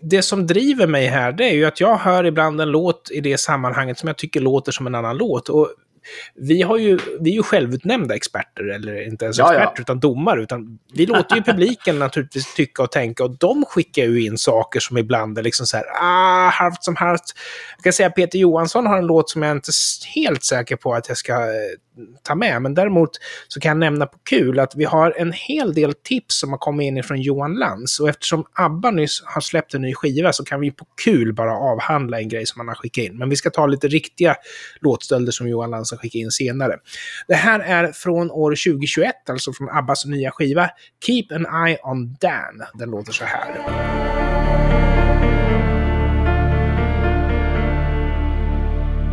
det 0.00 0.22
som 0.22 0.46
driver 0.46 0.86
mig 0.86 1.06
här, 1.06 1.32
det 1.32 1.44
är 1.44 1.54
ju 1.54 1.64
att 1.64 1.80
jag 1.80 1.96
hör 1.96 2.24
ibland 2.24 2.60
en 2.60 2.70
låt 2.70 3.10
i 3.12 3.20
det 3.20 3.38
sammanhanget 3.40 3.98
som 3.98 4.06
jag 4.06 4.16
tycker 4.16 4.40
låter 4.40 4.72
som 4.72 4.86
en 4.86 4.94
annan 4.94 5.16
låt. 5.16 5.48
Och 5.48 5.68
vi, 6.34 6.62
har 6.62 6.78
ju, 6.78 6.98
vi 7.20 7.30
är 7.30 7.34
ju 7.34 7.42
självutnämnda 7.42 8.14
experter, 8.14 8.64
eller 8.64 9.06
inte 9.06 9.24
ens 9.24 9.38
Ja, 9.38 9.54
ja. 9.54 9.60
experter, 9.60 9.82
utan 9.82 10.00
domare. 10.00 10.42
Utan 10.42 10.78
vi 10.94 11.06
låter 11.06 11.36
ju 11.36 11.42
publiken 11.52 11.98
naturligtvis 11.98 12.54
tycka 12.54 12.82
och 12.82 12.92
tänka, 12.92 13.24
och 13.24 13.38
de 13.38 13.64
skickar 13.64 14.02
ju 14.02 14.26
in 14.26 14.38
saker 14.38 14.80
som 14.80 14.98
ibland 14.98 15.38
är 15.38 15.42
liksom 15.42 15.66
så 15.66 15.76
här, 15.76 15.86
ah, 16.00 16.48
halvt 16.48 16.84
som 16.84 16.96
halvt. 16.96 17.22
Jag 17.76 17.84
kan 17.84 17.92
säga 17.92 18.06
att 18.06 18.14
Peter 18.14 18.38
Johansson 18.38 18.86
har 18.86 18.98
en 18.98 19.06
låt 19.06 19.30
som 19.30 19.42
jag 19.42 19.52
inte 19.52 19.70
är 19.70 20.20
helt 20.20 20.44
säker 20.44 20.76
på 20.76 20.94
att 20.94 21.08
jag 21.08 21.16
ska 21.16 21.32
eh, 21.32 21.38
ta 22.22 22.34
med, 22.34 22.62
men 22.62 22.74
däremot 22.74 23.10
så 23.48 23.60
kan 23.60 23.68
jag 23.68 23.76
nämna 23.76 24.06
på 24.06 24.18
kul 24.30 24.58
att 24.58 24.76
vi 24.76 24.84
har 24.84 25.14
en 25.18 25.32
hel 25.32 25.74
del 25.74 25.94
tips 25.94 26.40
som 26.40 26.50
har 26.50 26.58
kommit 26.58 26.84
in 26.84 27.02
från 27.02 27.20
Johan 27.20 27.54
Lantz. 27.54 28.00
Och 28.00 28.08
eftersom 28.08 28.44
ABBA 28.52 28.90
nyss 28.90 29.22
har 29.24 29.40
släppt 29.40 29.74
en 29.74 29.82
ny 29.82 29.94
skiva 29.94 30.32
så 30.32 30.44
kan 30.44 30.60
vi 30.60 30.70
på 30.70 30.86
kul 31.04 31.32
bara 31.32 31.52
avhandla 31.52 32.20
en 32.20 32.28
grej 32.28 32.46
som 32.46 32.60
han 32.60 32.68
har 32.68 32.74
skickat 32.74 33.04
in. 33.04 33.18
Men 33.18 33.28
vi 33.28 33.36
ska 33.36 33.50
ta 33.50 33.66
lite 33.66 33.88
riktiga 33.88 34.36
låtstölder 34.80 35.32
som 35.32 35.48
Johan 35.48 35.70
Lantz 35.70 35.90
har 35.90 35.98
skickat 35.98 36.14
in 36.14 36.30
senare. 36.30 36.76
Det 37.28 37.34
här 37.34 37.60
är 37.60 37.92
från 37.92 38.30
år 38.30 38.50
2021, 38.50 39.14
alltså 39.28 39.52
från 39.52 39.68
ABBAs 39.68 40.04
nya 40.06 40.30
skiva 40.30 40.70
Keep 41.06 41.26
an 41.30 41.66
Eye 41.66 41.78
on 41.82 42.16
Dan. 42.20 42.66
Den 42.74 42.90
låter 42.90 43.12
så 43.12 43.24
här. 43.24 43.54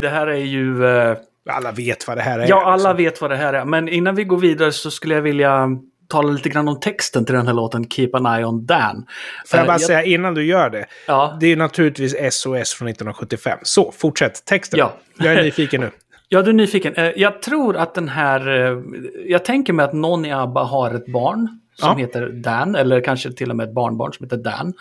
Det 0.00 0.08
här 0.08 0.26
är 0.26 0.44
ju... 0.44 0.86
eh, 0.86 1.16
alla 1.50 1.72
vet 1.72 2.08
vad 2.08 2.16
det 2.16 2.22
här 2.22 2.38
är. 2.38 2.48
Ja, 2.48 2.64
alla 2.64 2.74
liksom. 2.92 2.96
vet 2.96 3.20
vad 3.20 3.30
det 3.30 3.36
här 3.36 3.52
är. 3.52 3.64
Men 3.64 3.88
innan 3.88 4.14
vi 4.14 4.24
går 4.24 4.36
vidare 4.38 4.72
så 4.72 4.90
skulle 4.90 5.14
jag 5.14 5.22
vilja 5.22 5.68
tala 6.08 6.32
lite 6.32 6.48
grann 6.48 6.68
om 6.68 6.80
texten 6.80 7.24
till 7.24 7.34
den 7.34 7.46
här 7.46 7.54
låten 7.54 7.90
Keep 7.90 8.10
an 8.12 8.26
Eye 8.26 8.44
on 8.44 8.66
Dan. 8.66 9.06
Får 9.46 9.58
jag 9.58 9.64
Eh, 9.64 9.66
bara 9.66 9.78
säga 9.78 10.02
innan 10.04 10.34
du 10.34 10.44
gör 10.44 10.70
det. 10.70 10.86
Ja. 11.06 11.36
Det 11.40 11.46
är 11.46 11.56
naturligtvis 11.56 12.12
SOS 12.34 12.74
från 12.74 12.88
1975. 12.88 13.58
Så, 13.62 13.92
fortsätt. 13.92 14.44
Texten. 14.44 14.78
Ja. 14.78 14.92
Jag 15.18 15.32
är 15.34 15.42
nyfiken 15.42 15.80
nu. 15.80 15.90
Ja, 16.28 16.42
du 16.42 16.50
är 16.50 16.54
nyfiken. 16.54 16.94
Eh, 16.94 17.04
Jag 17.16 17.42
tror 17.42 17.76
att 17.76 17.94
den 17.94 18.08
här... 18.08 18.48
eh, 18.72 18.78
Jag 19.26 19.44
tänker 19.44 19.72
mig 19.72 19.84
att 19.84 19.92
någon 19.92 20.24
i 20.24 20.32
ABBA 20.32 20.62
har 20.64 20.94
ett 20.94 21.06
barn 21.12 21.60
som 21.74 21.88
Ja. 21.88 21.94
heter 22.06 22.28
Dan, 22.28 22.74
eller 22.74 23.00
kanske 23.00 23.32
till 23.32 23.50
och 23.50 23.56
med 23.56 23.68
ett 23.68 23.74
barnbarn 23.74 24.12
som 24.12 24.24
heter 24.26 24.36
Dan. 24.36 24.72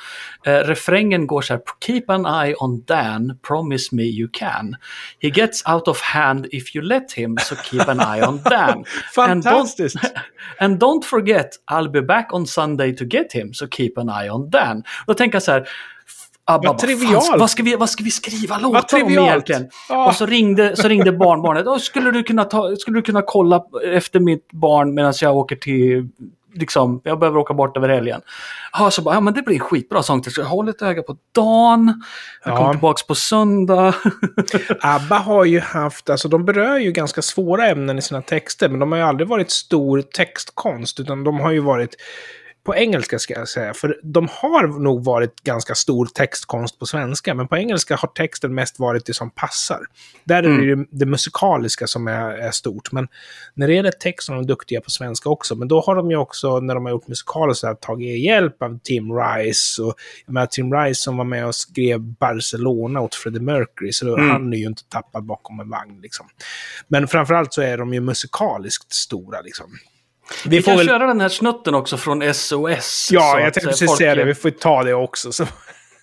Eh, 0.46 0.52
refrängen 0.58 1.28
går 1.28 1.42
så 1.42 1.54
här. 1.54 1.62
Keep 1.86 2.04
an 2.08 2.26
eye 2.46 2.56
on 2.56 2.84
Dan, 2.88 3.38
promise 3.48 3.96
me 3.96 4.04
you 4.04 4.30
can. 4.34 4.76
He 5.20 5.30
gets 5.30 5.68
out 5.70 5.88
of 5.88 6.02
hand 6.02 6.48
if 6.52 6.76
you 6.76 6.86
let 6.86 7.12
him, 7.14 7.38
so 7.38 7.56
keep 7.56 7.88
an 7.90 8.00
eye 8.00 8.28
on 8.28 8.42
Dan. 8.50 8.70
And 9.18 9.44
don't- 9.44 9.44
Fantastiskt! 9.44 9.96
And 10.60 10.80
don't 10.80 11.06
forget, 11.06 11.50
I'll 11.72 11.90
be 11.92 12.02
back 12.02 12.34
on 12.34 12.48
Sunday 12.48 12.96
to 12.96 13.06
get 13.06 13.34
him, 13.34 13.54
so 13.54 13.68
keep 13.72 13.92
an 13.98 14.10
eye 14.10 14.30
on 14.32 14.50
Dan. 14.50 14.84
Då 15.08 15.14
tänker 15.14 15.36
jag 15.36 15.44
så 15.44 15.52
här, 15.52 15.68
Abba, 16.46 16.58
Vad 16.58 16.66
vad, 16.68 16.82
fan, 16.82 16.88
trivialt. 17.00 17.40
vad, 17.40 17.50
ska 17.50 17.64
vi, 17.64 17.76
vad 17.76 17.90
ska 17.90 18.04
vi 18.04 18.12
skriva 18.12 18.58
låtar 18.58 19.04
om 19.04 19.12
egentligen? 19.12 19.70
Ja. 19.90 20.08
Och 20.08 20.16
så 20.16 20.26
ringde, 20.26 20.76
så 20.76 20.88
ringde 20.88 21.12
barnbarnet. 21.12 21.68
"Åh, 21.68 21.78
skulle, 21.78 22.12
du 22.12 22.24
kunna 22.24 22.44
ta, 22.44 22.76
skulle 22.76 22.98
du 22.98 23.02
kunna 23.02 23.22
kolla 23.22 23.64
efter 23.86 24.20
mitt 24.20 24.52
barn 24.52 24.94
medan 24.94 25.14
jag 25.22 25.38
åker 25.38 25.56
till... 25.56 26.10
Liksom, 26.54 27.02
jag 27.04 27.20
behöver 27.20 27.40
åka 27.40 27.54
bort 27.54 27.78
över 27.78 27.90
helgen. 27.90 28.22
Ja, 28.74 28.92
så 28.92 29.02
bara, 29.02 29.16
ja 29.16 29.20
men 29.22 29.34
det 29.34 29.42
blir 29.42 29.60
skitbra 29.60 30.04
sångtext. 30.04 30.38
Jag 30.38 30.46
håller 30.46 30.70
ett 30.70 30.82
öga 30.82 31.04
på 31.04 31.18
dagen. 31.36 32.04
Jag 32.46 32.54
Ja. 32.54 32.58
kommer 32.58 32.72
tillbaka 32.74 33.04
på 33.08 33.16
söndag. 33.16 33.94
ABBA 34.82 35.16
har 35.18 35.46
ju 35.46 35.60
haft, 35.60 36.10
alltså 36.10 36.28
de 36.28 36.46
berör 36.46 36.78
ju 36.78 36.92
ganska 36.92 37.22
svåra 37.22 37.68
ämnen 37.68 37.98
i 37.98 38.02
sina 38.02 38.22
texter, 38.22 38.70
men 38.70 38.80
de 38.80 38.92
har 38.92 39.00
ju 39.00 39.06
aldrig 39.06 39.28
varit 39.30 39.52
stor 39.52 40.02
textkonst, 40.02 41.00
utan 41.00 41.24
de 41.24 41.40
har 41.40 41.52
ju 41.52 41.60
varit 41.60 41.96
på 42.64 42.76
engelska 42.76 43.20
ska 43.20 43.34
jag 43.34 43.48
säga, 43.48 43.74
för 43.74 44.00
de 44.04 44.28
har 44.32 44.68
nog 44.80 45.04
varit 45.04 45.44
ganska 45.44 45.76
stor 45.76 46.06
textkonst 46.06 46.80
på 46.80 46.86
svenska, 46.86 47.34
men 47.34 47.48
på 47.48 47.58
engelska 47.58 47.96
har 47.96 48.08
texten 48.08 48.54
mest 48.54 48.80
varit 48.80 49.06
det 49.06 49.14
som 49.14 49.30
passar. 49.30 49.80
Där 50.24 50.44
är 50.44 50.58
det 50.58 50.66
ju 50.66 50.86
det 50.92 51.06
musikaliska 51.06 51.88
som 51.88 52.08
är, 52.08 52.32
är 52.32 52.52
stort, 52.52 52.92
men 52.92 53.08
när 53.54 53.68
det 53.68 53.74
gäller 53.74 53.92
text 53.92 54.26
så 54.26 54.32
är 54.32 54.36
de 54.36 54.46
duktiga 54.48 54.82
på 54.82 54.90
svenska 54.90 55.30
också. 55.30 55.56
Men 55.56 55.68
då 55.68 55.82
har 55.82 55.96
de 55.96 56.12
ju 56.12 56.18
också, 56.18 56.60
när 56.60 56.76
de 56.76 56.86
har 56.86 56.92
gjort 56.92 57.08
musikaler, 57.08 57.54
så 57.54 57.68
här, 57.68 57.74
tagit 57.76 58.20
hjälp 58.20 58.62
av 58.62 58.80
Tim 58.84 59.12
Rice. 59.14 59.82
Och, 59.84 59.94
jag 60.26 60.34
menar, 60.34 60.48
Tim 60.48 60.74
Rice 60.74 61.02
som 61.02 61.18
var 61.18 61.26
med 61.26 61.46
och 61.46 61.56
skrev 61.56 62.00
Barcelona 62.00 63.02
åt 63.02 63.16
Freddie 63.16 63.40
Mercury, 63.40 63.92
så 63.92 64.12
Mm. 64.18 64.30
han 64.30 64.54
är 64.54 64.58
ju 64.58 64.66
inte 64.66 64.84
tappad 64.84 65.24
bakom 65.24 65.60
en 65.60 65.70
vagn. 65.70 66.00
Liksom. 66.02 66.26
Men 66.88 67.08
framförallt 67.08 67.54
så 67.54 67.62
är 67.62 67.78
de 67.78 67.94
ju 67.94 68.00
musikaliskt 68.00 68.94
stora. 68.94 69.42
Liksom. 69.42 69.66
Vi, 70.46 70.50
Vi 70.58 70.62
får 70.62 70.72
kan 70.72 70.78
väl... 70.78 70.88
köra 70.88 71.08
den 71.08 71.22
här 71.22 71.30
snutten 71.30 71.76
också 71.76 71.98
från 71.98 72.34
SOS. 72.34 73.10
Ja, 73.12 73.40
jag 73.40 73.54
tänkte 73.54 73.60
eh, 73.70 73.72
precis 73.72 73.98
säga 73.98 74.16
det. 74.16 74.24
Vi 74.24 74.36
får 74.36 74.50
ta 74.50 74.84
det 74.84 74.94
också. 74.94 75.32
Så. 75.32 75.46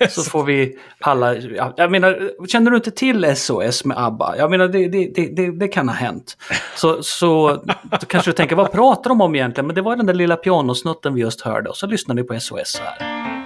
Så 0.09 0.23
får 0.23 0.45
vi 0.45 0.79
alla... 1.01 1.35
ja, 1.37 1.75
Jag 1.77 1.91
menar, 1.91 2.31
känner 2.47 2.71
du 2.71 2.77
inte 2.77 2.91
till 2.91 3.37
SOS 3.37 3.85
med 3.85 3.99
ABBA? 3.99 4.35
Jag 4.39 4.51
menar, 4.51 4.69
det, 4.69 4.89
det, 4.89 5.11
det, 5.15 5.27
det, 5.27 5.51
det 5.59 5.69
kan 5.69 5.89
ha 5.89 5.97
hänt. 5.97 6.37
Så, 6.77 7.03
så 7.03 7.63
då 8.01 8.07
kanske 8.07 8.31
du 8.31 8.35
tänker, 8.35 8.57
vad 8.57 8.73
pratar 8.73 9.09
de 9.09 9.21
om 9.21 9.35
egentligen? 9.35 9.67
Men 9.67 9.75
det 9.75 9.83
var 9.83 9.97
den 9.97 10.07
där 10.07 10.15
lilla 10.15 10.37
pianosnutten 10.37 11.15
vi 11.15 11.21
just 11.21 11.41
hörde 11.41 11.71
och 11.71 11.77
så 11.77 11.87
lyssnar 11.87 12.15
ni 12.15 12.23
på 12.23 12.41
SOS 12.41 12.81
här. 12.85 13.38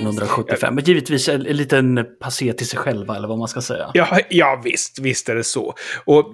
1975. 0.00 0.74
Men 0.74 0.84
givetvis 0.84 1.28
en, 1.28 1.46
en 1.46 1.56
liten 1.56 2.06
passé 2.20 2.52
till 2.52 2.68
sig 2.68 2.78
själva, 2.78 3.16
eller 3.16 3.28
vad 3.28 3.38
man 3.38 3.48
ska 3.48 3.60
säga. 3.60 3.90
Ja, 3.94 4.18
ja, 4.28 4.60
visst, 4.64 4.98
visst 4.98 5.28
är 5.28 5.34
det 5.34 5.44
så. 5.44 5.74
Och 6.04 6.18
eh, 6.18 6.32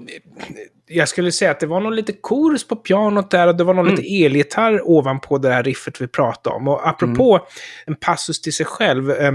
jag 0.87 1.09
skulle 1.09 1.33
säga 1.33 1.51
att 1.51 1.61
det 1.61 1.67
var 1.67 1.81
nog 1.81 1.93
lite 1.93 2.13
kors 2.13 2.65
på 2.65 2.77
pianot 2.77 3.31
där 3.31 3.49
och 3.49 3.57
det 3.57 3.65
var 3.65 3.75
nog 3.75 3.87
lite 3.87 4.25
elgitarr 4.25 4.81
ovanpå 4.89 5.39
det 5.39 5.49
här 5.49 5.63
riffet 5.63 6.01
vi 6.01 6.09
pratade 6.09 6.57
om. 6.57 6.69
Och 6.69 6.89
apropå 6.89 7.47
en 7.87 7.97
passus 7.97 8.41
till 8.41 8.53
sig 8.53 8.67
själv. 8.67 9.11
Eh, 9.11 9.33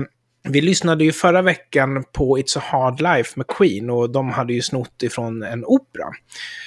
vi 0.50 0.62
lyssnade 0.62 1.04
ju 1.04 1.12
förra 1.12 1.42
veckan 1.42 2.04
på 2.12 2.38
It's 2.38 2.58
a 2.58 2.62
Hard 2.66 3.02
Life 3.02 3.32
med 3.36 3.48
Queen 3.48 3.90
och 3.90 4.10
de 4.10 4.30
hade 4.30 4.54
ju 4.54 4.62
snott 4.62 5.04
ifrån 5.04 5.44
en 5.44 5.66
opera. 5.66 6.08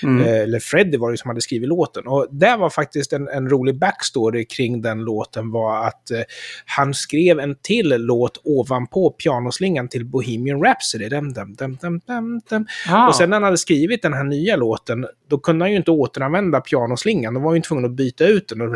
Eh, 0.03 0.43
eller 0.43 0.61
Freddie 0.61 0.99
var 0.99 1.11
det 1.11 1.19
som 1.19 1.29
hade 1.29 1.41
skrivit 1.41 1.69
låten. 1.69 2.07
Och 2.07 2.27
där 2.31 2.57
var 2.57 2.71
faktiskt 2.71 3.13
en, 3.13 3.29
en 3.29 3.49
rolig 3.49 3.79
backstory 3.79 4.45
kring 4.45 4.83
den 4.83 4.99
låten 4.99 5.51
var 5.51 5.87
att 5.87 6.11
eh, 6.11 6.21
han 6.67 6.95
skrev 6.95 7.41
en 7.41 7.57
till 7.63 7.89
låt 7.89 8.41
ovanpå 8.45 9.11
pianoslingan 9.11 9.89
till 9.89 10.05
Bohemian 10.05 10.63
Rhapsody. 10.63 11.09
Dum, 11.09 11.33
dum, 11.33 11.55
dum, 11.55 11.79
dum, 11.81 12.01
dum, 12.07 12.41
dum. 12.51 12.67
Ah. 12.89 13.09
Och 13.09 13.15
sen 13.15 13.31
när 13.31 13.37
han 13.37 13.45
hade 13.45 13.59
skrivit 13.59 14.03
den 14.03 14.13
här 14.13 14.25
nya 14.25 14.57
låten, 14.57 15.07
då 15.29 15.39
kunde 15.39 15.65
han 15.65 15.71
ju 15.71 15.77
inte 15.77 15.91
återanvända 15.91 16.61
pianoslingan. 16.61 17.35
Då 17.35 17.41
var 17.41 17.49
han 17.49 17.57
ju 17.57 17.63
tvungen 17.63 17.85
att 17.85 17.91
byta 17.91 18.27
ut 18.27 18.49
den. 18.49 18.61
Och 18.61 18.73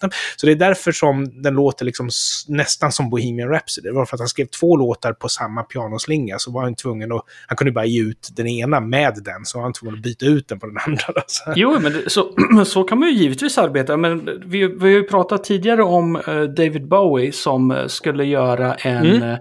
det. 0.00 0.10
Så 0.36 0.46
det 0.46 0.52
är 0.52 0.56
därför 0.56 0.92
som 0.92 1.42
den 1.44 1.54
låter 1.54 1.84
liksom 1.84 2.08
nästan 2.48 2.92
som 2.92 3.10
Bohemian 3.10 3.48
Rhapsody. 3.48 3.88
Det 3.88 3.94
var 3.94 4.06
för 4.06 4.16
att 4.16 4.20
han 4.20 4.28
skrev 4.28 4.46
två 4.46 4.76
låtar 4.76 5.12
på 5.12 5.28
samma 5.28 5.62
pianoslinga. 5.62 6.38
Så 6.38 6.50
var 6.50 6.62
han 6.62 6.74
tvungen 6.74 7.12
att... 7.12 7.24
Han 7.46 7.56
kunde 7.56 7.72
bara 7.72 7.84
ge 7.84 8.02
ut 8.02 8.28
den 8.32 8.46
ena 8.46 8.80
med 8.80 9.20
den, 9.24 9.44
så 9.44 9.58
var 9.58 9.62
han 9.62 9.72
tvungen 9.72 9.94
att 9.94 10.02
byta 10.02 10.26
ut 10.26 10.48
den 10.48 10.60
på 10.60 10.66
den 10.66 10.78
andra. 10.86 11.04
Då. 11.14 11.22
Så. 11.26 11.52
Jo, 11.56 11.78
men 11.80 11.92
det, 11.92 12.10
så, 12.10 12.28
så 12.66 12.84
kan 12.84 12.98
man 12.98 13.08
ju 13.08 13.14
givetvis 13.14 13.58
arbeta. 13.58 13.96
Men 13.96 14.40
vi, 14.46 14.66
vi 14.66 14.80
har 14.80 14.88
ju 14.88 15.02
pratat 15.02 15.44
tidigare 15.44 15.82
om 15.82 16.16
eh, 16.16 16.42
David 16.42 16.88
Bowie 16.88 17.32
som 17.32 17.70
eh, 17.70 17.86
skulle 17.86 18.24
göra 18.24 18.74
en... 18.74 19.06
Mm. 19.06 19.22
eh, 19.22 19.38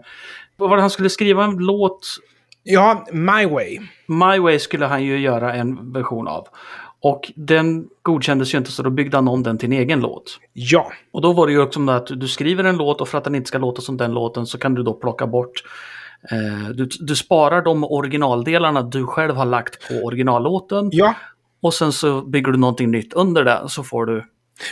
vad 0.57 0.69
var 0.69 0.77
det 0.77 0.83
han 0.83 0.89
skulle 0.89 1.09
skriva? 1.09 1.43
En 1.43 1.57
låt? 1.57 2.07
Ja, 2.63 3.05
My 3.11 3.45
Way. 3.45 3.79
My 4.07 4.39
Way 4.39 4.59
skulle 4.59 4.85
han 4.85 5.03
ju 5.03 5.19
göra 5.19 5.53
en 5.53 5.93
version 5.93 6.27
av. 6.27 6.47
Och 7.03 7.31
den 7.35 7.87
godkändes 8.01 8.53
ju 8.53 8.57
inte 8.57 8.71
så 8.71 8.83
då 8.83 8.89
byggde 8.89 9.17
han 9.17 9.27
om 9.27 9.43
den 9.43 9.57
till 9.57 9.73
en 9.73 9.79
egen 9.79 9.99
låt. 9.99 10.39
Ja, 10.53 10.91
Och 11.11 11.21
då 11.21 11.33
var 11.33 11.47
det 11.47 11.53
ju 11.53 11.61
också 11.61 11.89
att 11.89 12.07
du 12.07 12.27
skriver 12.27 12.63
en 12.63 12.77
låt 12.77 13.01
och 13.01 13.07
för 13.07 13.17
att 13.17 13.23
den 13.23 13.35
inte 13.35 13.47
ska 13.47 13.57
låta 13.57 13.81
som 13.81 13.97
den 13.97 14.13
låten 14.13 14.45
så 14.45 14.57
kan 14.57 14.73
du 14.73 14.83
då 14.83 14.93
plocka 14.93 15.27
bort 15.27 15.63
eh, 16.31 16.69
du, 16.69 16.89
du 16.99 17.15
sparar 17.15 17.61
de 17.61 17.83
originaldelarna 17.83 18.81
du 18.81 19.05
själv 19.05 19.35
har 19.35 19.45
lagt 19.45 19.87
på 19.87 19.93
originallåten 19.93 20.89
ja, 20.91 21.15
och 21.61 21.73
sen 21.73 21.91
så 21.91 22.21
bygger 22.21 22.51
du 22.51 22.57
någonting 22.57 22.91
nytt 22.91 23.13
under 23.13 23.43
det 23.43 23.61
så 23.67 23.83
får 23.83 24.05
du 24.05 24.25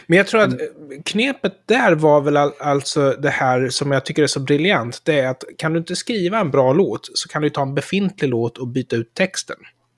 Men 0.07 0.17
jag 0.17 0.27
tror 0.27 0.41
att 0.41 0.53
eh, 0.53 0.57
knepet 1.05 1.53
där 1.65 1.95
var 1.95 2.21
väl 2.21 2.37
all, 2.37 2.51
alltså 2.59 3.11
det 3.11 3.29
här 3.29 3.69
som 3.69 3.91
jag 3.91 4.05
tycker 4.05 4.23
är 4.23 4.27
så 4.27 4.39
briljant. 4.39 5.01
Det 5.03 5.19
är 5.19 5.27
att 5.27 5.43
kan 5.57 5.73
du 5.73 5.79
inte 5.79 5.95
skriva 5.95 6.39
en 6.39 6.51
bra 6.51 6.73
låt 6.73 7.09
så 7.13 7.29
kan 7.29 7.41
du 7.41 7.49
ta 7.49 7.61
en 7.61 7.75
befintlig 7.75 8.29
låt 8.29 8.57
och 8.57 8.67
byta 8.67 8.95
ut 8.95 9.13
texten. 9.13 9.57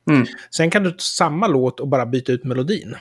Mm. 0.10 0.26
Sen 0.56 0.70
kan 0.72 0.84
du 0.84 0.92
ta 0.92 0.98
samma 1.00 1.48
låt 1.48 1.80
och 1.80 1.88
bara 1.88 2.06
byta 2.06 2.32
ut 2.32 2.44
melodin. 2.44 2.96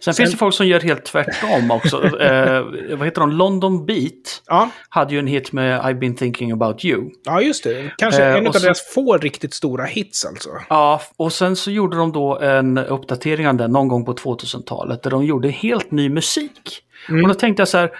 Sen, 0.00 0.14
finns 0.14 0.30
det 0.30 0.36
folk 0.36 0.54
som 0.54 0.66
gör 0.66 0.80
helt 0.80 1.04
tvärtom 1.04 1.70
också. 1.70 2.18
eh, 2.20 2.62
vad 2.96 3.04
heter 3.06 3.20
de? 3.20 3.30
London 3.32 3.86
Beat 3.86 4.42
Ja, 4.46 4.70
hade 4.88 5.12
ju 5.12 5.18
en 5.18 5.26
hit 5.26 5.52
med 5.52 5.80
I've 5.80 5.98
been 5.98 6.14
thinking 6.14 6.52
about 6.52 6.84
you. 6.84 7.10
ja 7.24 7.40
just 7.40 7.64
det. 7.64 7.92
Kanske 7.98 8.24
Eh, 8.24 8.36
en 8.36 8.46
av 8.46 8.52
så- 8.52 8.58
deras 8.58 8.86
få 8.94 9.16
riktigt 9.18 9.54
stora 9.54 9.84
hits 9.84 10.24
alltså. 10.24 10.48
Ja, 10.68 11.00
och 11.16 11.32
sen 11.32 11.56
så 11.56 11.70
gjorde 11.70 11.96
de 11.96 12.12
då 12.12 12.38
en 12.38 12.78
uppdatering 12.78 13.48
av 13.48 13.54
den 13.56 13.72
någon 13.72 13.88
gång 13.88 14.04
på 14.04 14.14
2000-talet 14.14 15.02
där 15.02 15.10
de 15.10 15.24
gjorde 15.24 15.48
helt 15.50 15.90
ny 15.90 16.08
musik. 16.08 16.82
Mm. 17.08 17.22
Och 17.22 17.28
då 17.28 17.34
tänkte 17.34 17.60
jag 17.60 17.68
så 17.68 17.78
här, 17.78 17.90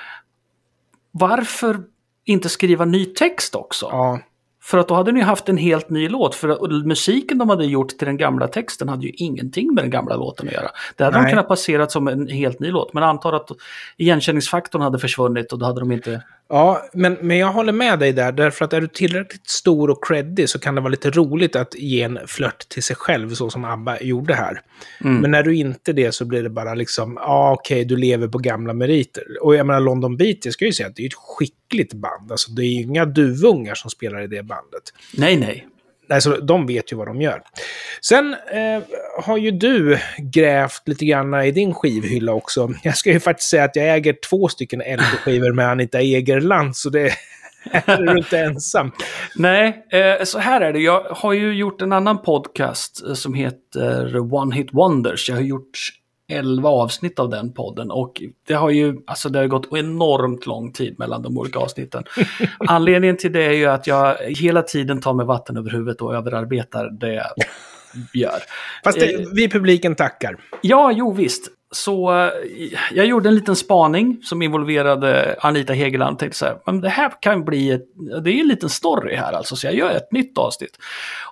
varför 1.11 1.81
inte 2.25 2.49
skriva 2.49 2.85
ny 2.85 3.05
text 3.05 3.55
också? 3.55 3.87
Ja, 3.91 4.19
För 4.67 4.79
att 4.79 4.89
då 4.89 4.95
hade 4.95 5.13
ni 5.13 5.21
haft 5.21 5.49
en 5.49 5.57
helt 5.57 5.91
ny 5.91 6.09
låt. 6.09 6.35
För 6.35 6.85
musiken 6.85 7.39
de 7.39 7.49
hade 7.49 7.67
gjort 7.67 7.89
till 7.89 8.07
den 8.07 8.17
gamla 8.17 8.49
texten 8.49 8.89
hade 8.89 9.07
ju 9.07 9.13
ingenting 9.17 9.75
med 9.75 9.85
den 9.85 9.91
gamla 9.91 10.17
låten 10.17 10.49
att 10.49 10.55
göra. 10.55 10.71
Det 10.97 11.05
hade 11.05 11.17
Nej. 11.17 11.27
de 11.27 11.31
kunnat 11.31 11.49
passera 11.49 11.89
som 11.89 12.09
en 12.09 12.29
helt 12.29 12.61
ny 12.61 12.71
låt. 12.71 12.93
Men 12.93 13.03
antar 13.03 13.33
att 13.33 13.51
igenkänningsfaktorn 13.97 14.83
hade 14.83 14.99
försvunnit 14.99 15.53
och 15.53 15.59
då 15.59 15.67
hade 15.67 15.81
de 15.81 15.93
inte... 15.93 16.23
ja 16.49 16.89
men, 16.93 17.17
men 17.21 17.39
jag 17.39 17.53
håller 17.53 17.73
med 17.73 17.99
dig 17.99 18.13
där. 18.13 18.33
Därför 18.33 18.65
att 18.65 18.73
är 18.73 18.81
du 18.81 18.89
tillräckligt 18.89 19.49
stor 19.49 19.91
och 19.91 20.05
creddig 20.05 20.49
så 20.49 20.59
kan 20.59 20.75
det 20.75 20.81
vara 20.81 20.91
lite 20.91 21.11
roligt 21.11 21.57
att 21.57 21.75
ge 21.75 22.03
en 22.03 22.19
flört 22.27 22.69
till 22.69 22.83
sig 22.83 22.97
själv 22.97 23.35
så 23.35 23.51
som 23.51 23.65
ABBA 23.65 24.01
gjorde 24.01 24.35
här. 24.35 24.61
Mm. 25.05 25.17
Men 25.17 25.31
när 25.31 25.43
du 25.43 25.57
inte 25.57 25.93
det 25.93 26.13
så 26.13 26.25
blir 26.25 26.43
det 26.43 26.51
bara 26.51 26.75
liksom, 26.75 27.19
ja 27.21 27.27
ah, 27.27 27.53
okej, 27.53 27.85
du 27.85 27.97
lever 27.97 28.29
på 28.29 28.39
gamla 28.39 28.73
meriter. 28.73 29.25
Och 29.43 29.57
jag 29.57 29.67
menar 29.67 29.81
London 29.81 30.17
Beat, 30.17 30.45
jag 30.45 30.55
ska 30.55 30.65
ju 30.65 30.73
säga 30.73 30.89
att 30.89 30.97
det 30.97 31.03
är 31.03 31.07
ett 31.07 31.15
skickligt 31.15 31.93
band. 31.93 32.33
Alltså 32.33 32.51
det 32.51 32.63
är 32.63 32.71
ju 32.71 32.83
inga 32.83 33.05
duvungar 33.05 33.75
som 33.75 33.91
spelar 33.91 34.23
i 34.23 34.27
det 34.27 34.43
bandet. 34.43 34.83
Nej, 35.17 35.37
nej. 35.37 35.67
Alltså, 36.11 36.31
de 36.31 36.67
vet 36.67 36.93
ju 36.93 36.97
vad 36.97 37.07
de 37.07 37.21
gör. 37.21 37.43
Sen 38.01 38.35
eh, 38.35 38.83
har 39.23 39.37
ju 39.37 39.51
du 39.51 39.99
grävt 40.19 40.83
lite 40.89 41.05
grann 41.05 41.35
i 41.35 41.51
din 41.51 41.75
skivhylla 41.75 42.33
också. 42.33 42.71
Jag 42.83 42.97
ska 42.97 43.13
ju 43.13 43.21
faktiskt 43.21 43.51
säga 43.51 43.65
att 43.65 43.77
jag 43.77 43.95
äger 43.95 44.17
två 44.31 44.49
stycken 44.49 44.81
LP-skivor 44.81 45.53
med 45.53 45.71
Anita 45.71 46.01
Egerland, 46.01 46.77
så 46.77 46.91
det 46.91 47.07
är 47.73 47.97
du 47.97 48.19
inte 48.19 48.39
ensam. 48.39 48.93
Nej, 49.35 49.87
eh, 49.93 50.25
så 50.25 50.39
här 50.39 50.61
är 50.61 50.73
det. 50.73 50.79
Jag 50.79 51.01
har 51.01 51.33
ju 51.33 51.55
gjort 51.55 51.83
en 51.83 51.93
annan 51.93 52.23
podcast 52.23 53.07
eh, 53.07 53.15
som 53.15 53.35
heter 53.35 54.35
One 54.35 54.57
Hit 54.57 54.69
Wonders. 54.73 55.29
Jag 55.29 55.37
har 55.37 55.43
gjort 55.43 55.79
11 56.29 56.69
avsnitt 56.69 57.19
av 57.19 57.31
den 57.31 57.53
podden 57.53 57.91
och 57.91 58.23
det 58.47 58.55
har 58.55 58.71
ju 58.71 58.97
alltså 59.07 59.29
det 59.29 59.39
har 59.39 59.47
gått 59.47 59.73
enormt 59.73 60.47
lång 60.47 60.73
tid 60.73 60.99
mellan 60.99 61.23
de 61.23 61.39
olika 61.39 61.59
avsnitten. 61.59 62.05
Anledningen 62.59 63.17
till 63.17 63.33
det 63.33 63.45
är 63.45 63.53
ju 63.53 63.67
att 63.67 63.87
jag 63.87 64.17
hela 64.17 64.63
tiden 64.63 65.01
tar 65.01 65.15
mig 65.15 65.27
vatten 65.27 65.57
över 65.57 65.71
huvudet 65.71 66.01
och 66.01 66.15
överarbetar 66.15 66.91
det 66.91 67.15
jag 67.15 67.27
gör. 68.15 68.39
Fast 68.85 69.01
det, 69.01 69.15
Eh, 69.15 69.27
vi 69.35 69.45
i 69.45 69.49
publiken 69.49 69.95
tackar. 69.95 70.37
Ja, 70.63 70.93
jo 70.93 71.13
visst. 71.13 71.51
Så 71.71 72.13
eh, 72.13 72.31
jag 72.93 73.07
gjorde 73.07 73.29
en 73.29 73.35
liten 73.35 73.57
spaning 73.57 74.21
som 74.23 74.43
involverade 74.43 75.37
Anita 75.41 75.73
Hegeland 75.73 76.13
och 76.15 76.19
tänkte 76.19 76.39
så 76.39 76.45
här, 76.45 76.59
men 76.67 76.81
det 76.81 76.89
här 76.89 77.13
kan 77.21 77.45
bli 77.45 77.71
ett, 77.71 77.83
det 78.25 78.31
är 78.31 78.41
en 78.41 78.49
liten 78.49 78.69
story 78.69 79.17
här 79.17 79.33
alltså, 79.33 79.57
så 79.57 79.67
jag 79.67 79.75
gör 79.75 79.91
ett 79.91 80.13
nytt 80.13 80.39
avsnitt. 80.39 80.79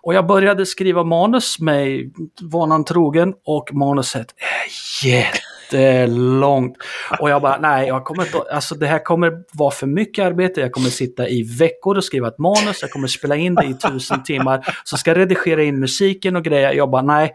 Och 0.02 0.14
jag 0.14 0.26
började 0.26 0.66
skriva 0.66 1.04
manus 1.04 1.58
med 1.58 2.12
vanan 2.40 2.84
trogen 2.84 3.34
och 3.44 3.74
manuset 3.74 4.26
är 4.36 5.06
jättelångt. 5.06 6.76
Och 7.20 7.30
jag 7.30 7.42
bara, 7.42 7.58
nej, 7.58 7.88
jag 7.88 8.04
kommer 8.04 8.22
inte, 8.22 8.38
alltså 8.52 8.74
det 8.74 8.86
här 8.86 9.04
kommer 9.04 9.32
vara 9.52 9.70
för 9.70 9.86
mycket 9.86 10.24
arbete, 10.24 10.60
jag 10.60 10.72
kommer 10.72 10.90
sitta 10.90 11.28
i 11.28 11.42
veckor 11.42 11.96
och 11.96 12.04
skriva 12.04 12.28
ett 12.28 12.38
manus, 12.38 12.82
jag 12.82 12.90
kommer 12.90 13.08
spela 13.08 13.36
in 13.36 13.54
det 13.54 13.64
i 13.66 13.74
tusen 13.74 14.22
timmar, 14.22 14.66
så 14.84 14.96
ska 14.96 15.10
jag 15.10 15.18
redigera 15.18 15.62
in 15.62 15.80
musiken 15.80 16.36
och 16.36 16.44
grejer. 16.44 16.72
Jag 16.72 16.90
bara, 16.90 17.02
nej, 17.02 17.32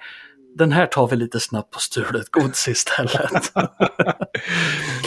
den 0.60 0.72
här 0.72 0.86
tar 0.86 1.08
vi 1.08 1.16
lite 1.16 1.40
snabbt 1.40 1.74
på 1.74 1.80
stulet 1.80 2.32
gods 2.32 2.68
istället. 2.68 3.44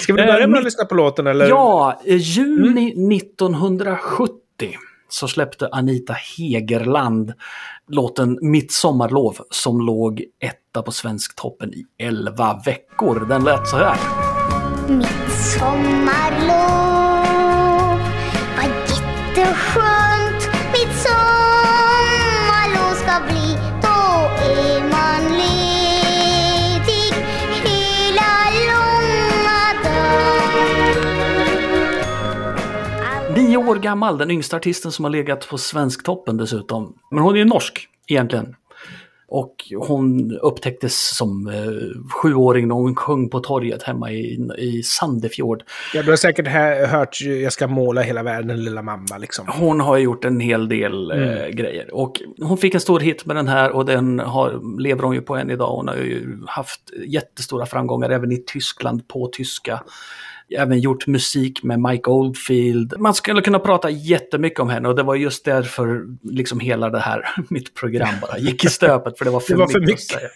Ska 0.01 0.13
vi 0.13 0.27
börja 0.27 0.47
med 0.47 0.59
att 0.59 0.65
lyssna 0.65 0.85
på 0.85 0.95
låten, 0.95 1.27
eller? 1.27 1.49
ja, 1.49 2.01
i 2.05 2.17
juni 2.17 3.17
1970 3.17 4.39
så 5.09 5.29
släppte 5.29 5.69
Anita 5.73 6.13
Hegerland 6.13 7.33
låten 7.89 8.39
Mitt 8.43 8.73
sommarlov 8.73 9.37
som 9.51 9.81
låg 9.81 10.23
etta 10.41 10.83
på 10.83 10.93
Svensktoppen 10.93 11.75
i 11.75 11.85
11 11.99 12.61
veckor. 12.65 13.27
Den 13.29 13.45
lät 13.45 13.69
så 13.69 13.77
här. 13.77 13.97
Mitt 14.89 15.33
sommarlov 15.33 16.72
år 33.69 33.77
gammal, 33.77 34.19
den 34.19 34.31
yngsta 34.31 34.57
artisten 34.57 34.93
som 34.93 35.05
har 35.05 35.11
legat 35.11 35.49
på 35.49 35.59
Svensktoppen 35.59 36.37
dessutom. 36.37 36.95
Men 37.11 37.23
hon 37.23 37.35
är 37.35 37.39
ju 37.39 37.45
norsk 37.45 37.89
egentligen. 38.07 38.55
Och 39.35 39.55
hon 39.79 40.37
upptäcktes 40.43 41.17
som 41.17 41.47
eh, 41.47 42.11
sjuåring 42.11 42.69
när 42.69 42.75
hon 42.75 42.95
sjöng 42.95 43.29
på 43.29 43.41
torget 43.41 43.83
hemma 43.83 44.11
i, 44.11 44.49
i 44.59 44.83
Sandefjord. 44.83 45.63
Ja, 45.95 46.03
du 46.03 46.11
har 46.11 46.17
säkert 46.17 46.49
hört 46.91 47.21
Jag 47.21 47.53
ska 47.53 47.67
måla 47.67 48.01
hela 48.03 48.23
världen, 48.23 48.65
lilla 48.65 48.83
mamma, 48.83 49.19
liksom. 49.19 49.47
Hon 49.49 49.81
har 49.81 49.97
gjort 49.97 50.25
en 50.25 50.41
hel 50.41 50.69
del 50.69 51.11
eh, 51.11 51.17
Mm. 51.19 51.57
grejer. 51.57 51.95
Och 51.95 52.21
hon 52.43 52.59
fick 52.59 52.75
en 52.75 52.81
stor 52.81 53.01
hit 53.01 53.27
med 53.27 53.37
den 53.37 53.49
här 53.49 53.71
och 53.71 53.85
den 53.85 54.19
har, 54.19 54.81
lever 54.81 55.03
hon 55.03 55.15
ju 55.15 55.21
på 55.23 55.37
än 55.37 55.51
idag. 55.51 55.77
Hon 55.77 55.89
har 55.89 55.95
ju 55.97 56.39
haft 56.47 56.81
jättestora 57.07 57.67
framgångar 57.67 58.11
även 58.11 58.33
i 58.33 58.45
Tyskland 58.47 59.09
på 59.09 59.31
tyska. 59.33 59.83
Även 60.59 60.81
gjort 60.81 61.07
musik 61.07 61.63
med 61.63 61.81
Mike 61.81 62.11
Oldfield. 62.11 62.95
Man 62.99 63.15
skulle 63.15 63.43
kunna 63.43 63.59
prata 63.59 63.91
jättemycket 63.91 64.61
om 64.61 64.71
henne 64.71 64.89
och 64.89 64.97
det 64.97 65.03
var 65.03 65.15
just 65.15 65.45
därför 65.45 66.03
liksom 66.23 66.61
hela 66.61 66.91
det 66.91 66.99
här, 67.01 67.29
mitt 67.51 67.75
program 67.75 68.15
bara 68.23 68.39
gick 68.39 68.65
i 68.65 68.69
stöpet 68.69 69.19
för 69.19 69.25
det 69.25 69.31
var 69.31 69.41
för, 69.41 69.53
Det 69.53 69.59
var 69.59 69.69
för 69.69 69.81
mycket, 69.81 70.01
säga. 70.01 70.29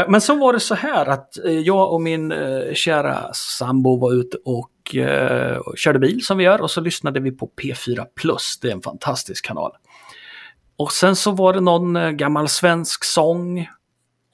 Eh, 0.00 0.10
Men 0.10 0.20
så 0.20 0.34
var 0.34 0.52
det 0.52 0.60
så 0.60 0.74
här 0.74 1.06
att 1.06 1.44
eh, 1.44 1.52
jag 1.52 1.92
och 1.92 2.00
min 2.00 2.32
eh, 2.32 2.72
kära 2.74 3.32
sambo 3.32 3.98
var 3.98 4.12
ute 4.12 4.36
och 4.44 4.70
körde 5.76 5.98
bil 5.98 6.24
som 6.24 6.38
vi 6.38 6.44
gör 6.44 6.60
och 6.60 6.70
så 6.70 6.80
lyssnade 6.80 7.20
vi 7.20 7.30
på 7.30 7.50
P4 7.62 8.06
Plus. 8.20 8.58
Det 8.62 8.68
är 8.68 8.72
en 8.72 8.82
fantastisk 8.82 9.46
kanal. 9.46 9.72
Och 10.76 10.92
sen 10.92 11.16
så 11.16 11.30
var 11.30 11.52
det 11.52 11.60
någon 11.60 12.16
gammal 12.16 12.48
svensk 12.48 13.04
sång. 13.04 13.68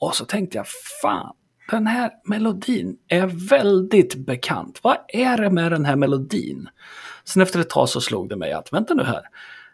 Och 0.00 0.14
så 0.14 0.24
tänkte 0.24 0.57
jag, 0.59 0.66
fan, 1.02 1.35
den 1.70 1.87
här 1.87 2.11
melodin 2.24 2.96
är 3.09 3.48
väldigt 3.48 4.14
bekant. 4.14 4.81
Vad 4.83 4.96
är 5.09 5.38
det 5.38 5.50
med 5.50 5.72
den 5.72 5.85
här 5.85 5.96
melodin? 5.96 6.68
Sen 7.24 7.42
efter 7.42 7.61
ett 7.61 7.70
tag 7.70 7.88
så 7.88 8.00
slog 8.00 8.29
det 8.29 8.37
mig 8.37 8.53
att, 8.53 8.72
vänta 8.72 8.94
nu 8.94 9.03
här, 9.03 9.22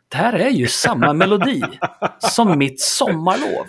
det 0.09 0.17
här 0.17 0.33
är 0.33 0.51
ju 0.51 0.67
samma 0.67 1.13
melodi 1.13 1.63
som 2.19 2.59
mitt 2.59 2.81
sommarlov. 2.81 3.67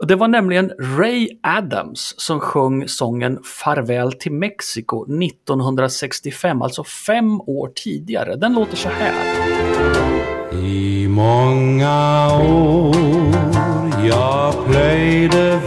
Och 0.00 0.06
det 0.06 0.16
var 0.16 0.28
nämligen 0.28 0.72
Ray 0.98 1.28
Adams 1.42 2.14
som 2.16 2.40
sjöng 2.40 2.88
sången 2.88 3.38
Farväl 3.44 4.12
till 4.12 4.32
Mexiko 4.32 5.04
1965, 5.22 6.62
alltså 6.62 6.84
fem 6.84 7.40
år 7.40 7.72
tidigare. 7.74 8.36
Den 8.36 8.54
låter 8.54 8.76
så 8.76 8.88
här. 8.88 9.14
I 10.52 11.08
många 11.08 12.26
år 12.42 12.96
jag 14.08 14.54
plöjde 14.66 15.57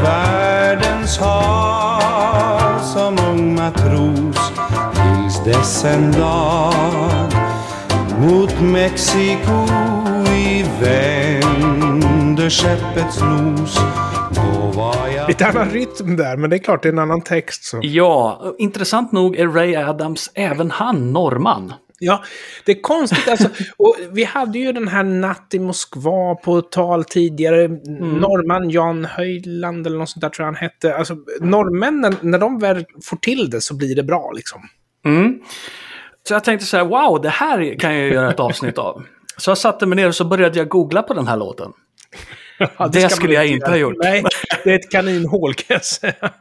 världens 1.11 1.17
hav 1.17 2.79
som 2.79 3.17
ung 3.31 3.55
matros 3.55 4.51
tills 4.93 5.43
dess 5.45 5.85
en 5.85 6.11
dag 6.11 7.33
mot 8.19 8.61
Mexiko 8.61 9.65
vi 10.25 10.65
vände 10.81 12.49
skeppets 12.49 13.21
nos 13.21 13.79
Lite 15.27 15.47
annan 15.47 15.69
rytm 15.69 16.15
där, 16.15 16.37
men 16.37 16.49
det 16.49 16.55
är 16.55 16.57
klart 16.57 16.83
det 16.83 16.89
är 16.89 16.93
en 16.93 16.99
annan 16.99 17.21
text. 17.21 17.63
Så. 17.63 17.79
Ja, 17.81 18.41
intressant 18.57 19.11
nog 19.11 19.35
är 19.35 19.47
Ray 19.47 19.75
Adams 19.75 20.31
även 20.35 20.71
han 20.71 21.13
norrman. 21.13 21.73
Ja, 22.03 22.23
det 22.65 22.71
är 22.71 22.81
konstigt 22.81 23.27
alltså. 23.27 23.49
Och 23.77 23.95
vi 24.11 24.23
hade 24.23 24.59
ju 24.59 24.71
den 24.71 24.87
här 24.87 25.03
Natt 25.03 25.53
i 25.53 25.59
Moskva 25.59 26.35
på 26.35 26.61
tal 26.61 27.03
tidigare. 27.03 27.67
Norrman 27.67 28.69
Jan 28.69 29.05
Höjland 29.05 29.87
eller 29.87 29.97
något 29.97 30.09
sånt 30.09 30.21
där 30.21 30.29
tror 30.29 30.43
jag 30.45 30.53
han 30.53 30.55
hette. 30.55 30.95
Alltså, 30.95 31.15
norrmännen, 31.41 32.15
när 32.21 32.39
de 32.39 32.59
väl 32.59 32.85
får 33.03 33.17
till 33.17 33.49
det 33.49 33.61
så 33.61 33.75
blir 33.75 33.95
det 33.95 34.03
bra 34.03 34.31
liksom. 34.35 34.61
Mm. 35.05 35.39
Så 36.27 36.33
jag 36.33 36.43
tänkte 36.43 36.65
så 36.65 36.77
här, 36.77 36.85
wow, 36.85 37.21
det 37.21 37.29
här 37.29 37.79
kan 37.79 37.95
jag 37.95 38.09
göra 38.09 38.31
ett 38.31 38.39
avsnitt 38.39 38.77
av. 38.77 39.03
Så 39.37 39.51
jag 39.51 39.57
satte 39.57 39.85
mig 39.85 39.95
ner 39.95 40.07
och 40.07 40.15
så 40.15 40.25
började 40.25 40.59
jag 40.59 40.69
googla 40.69 41.03
på 41.03 41.13
den 41.13 41.27
här 41.27 41.37
låten. 41.37 41.71
Ja, 42.77 42.87
Det 42.87 43.01
man 43.01 43.09
skulle 43.09 43.33
jag 43.33 43.47
inte 43.47 43.69
ha 43.69 43.77
gjort. 43.77 43.95
Nej, 43.97 44.23
det 44.63 44.71
är 44.71 44.75
ett 44.75 44.91
kaninhål 44.91 45.53
kan 45.53 45.73
jag 45.73 45.85
säga. 45.85 46.31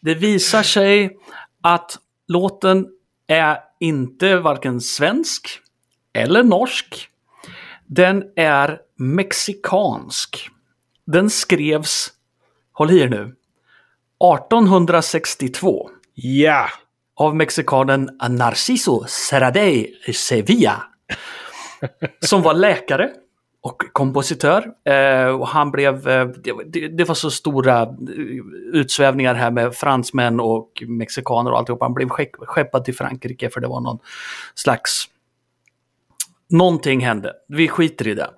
Det 0.00 0.14
visar 0.14 0.62
sig 0.62 1.16
att 1.62 1.96
låten 2.28 2.86
är 3.26 3.58
inte 3.80 4.36
varken 4.36 4.80
svensk 4.80 5.60
eller 6.12 6.42
norsk. 6.42 7.08
Den 7.86 8.24
är 8.36 8.78
mexikansk. 8.96 10.48
Den 11.06 11.30
skrevs, 11.30 12.12
håll 12.72 12.90
i 12.90 13.00
er 13.00 13.08
nu, 13.08 13.34
1862 14.34 15.90
Ja! 16.14 16.68
av 17.16 17.36
mexikanen 17.36 18.10
Narciso 18.30 19.04
Serradey 19.08 19.94
Sevilla. 20.12 20.82
som 22.20 22.42
var 22.42 22.54
läkare 22.54 23.10
och 23.64 23.82
kompositör. 23.92 24.66
Eh, 24.84 25.26
och 25.26 25.48
han 25.48 25.70
blev, 25.70 26.08
eh, 26.08 26.26
det, 26.66 26.88
det 26.88 27.04
var 27.04 27.14
så 27.14 27.30
stora 27.30 27.82
eh, 27.82 27.88
utsvävningar 28.72 29.34
här 29.34 29.50
med 29.50 29.74
fransmän 29.74 30.40
och 30.40 30.82
mexikaner 30.86 31.50
och 31.52 31.58
alltihop. 31.58 31.80
Han 31.82 31.94
blev 31.94 32.08
skepp, 32.08 32.30
skeppad 32.36 32.84
till 32.84 32.94
Frankrike 32.94 33.50
för 33.50 33.60
det 33.60 33.68
var 33.68 33.80
någon 33.80 33.98
slags 34.54 35.08
Någonting 36.50 37.00
hände, 37.00 37.32
vi 37.48 37.68
skiter 37.68 38.08
i 38.08 38.14
det. 38.14 38.30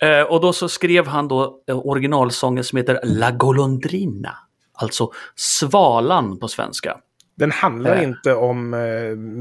Eh, 0.00 0.22
och 0.22 0.40
då 0.40 0.52
så 0.52 0.68
skrev 0.68 1.06
han 1.06 1.28
då 1.28 1.62
eh, 1.68 1.86
originalsången 1.86 2.64
som 2.64 2.76
heter 2.76 3.00
La 3.04 3.30
Golondrina. 3.30 4.36
Alltså 4.72 5.10
Svalan 5.34 6.38
på 6.38 6.48
svenska. 6.48 6.98
Den 7.36 7.50
handlar 7.50 7.96
Eh. 7.96 8.02
inte 8.02 8.34
om 8.34 8.70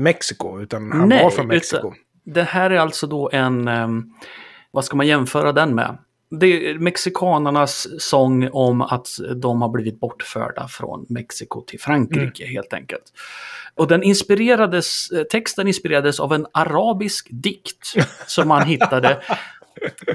Mexiko, 0.04 0.60
utan 0.62 0.92
han 0.92 1.10
var 1.10 1.30
från 1.30 1.48
Mexiko. 1.48 1.78
utan 1.78 1.94
det 2.26 2.44
här 2.44 2.70
är 2.70 2.78
alltså 2.80 3.08
då 3.08 3.30
en, 3.34 3.68
ehm, 3.68 4.04
vad 4.76 4.86
ska 4.86 4.96
man 4.98 5.08
jämföra 5.08 5.52
den 5.52 5.76
med? 5.76 5.98
Det 6.40 6.70
är 6.70 6.80
mexikanernas 6.80 7.88
sång 8.00 8.50
om 8.52 8.82
att 8.82 9.08
de 9.36 9.62
har 9.62 9.70
blivit 9.70 10.00
bortförda 10.00 10.68
från 10.68 11.06
Mexiko 11.10 11.62
till 11.62 11.80
Frankrike 11.80 12.44
Mm. 12.44 12.56
helt 12.56 12.74
enkelt. 12.74 13.04
Och 13.76 13.88
den 13.88 14.04
inspirerades, 14.04 15.08
texten 15.32 15.68
inspirerades 15.68 16.20
av 16.20 16.34
en 16.34 16.48
arabisk 16.52 17.28
dikt 17.32 17.94
som 18.28 18.48
man 18.48 18.66
hittade 18.66 19.22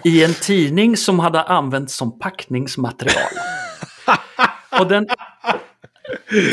i 0.05 0.25
en 0.25 0.35
tidning 0.35 0.96
som 0.96 1.18
hade 1.18 1.42
använts 1.42 1.96
som 1.96 2.18
packningsmaterial. 2.18 3.31
Och 4.81 4.87
den, 4.87 5.07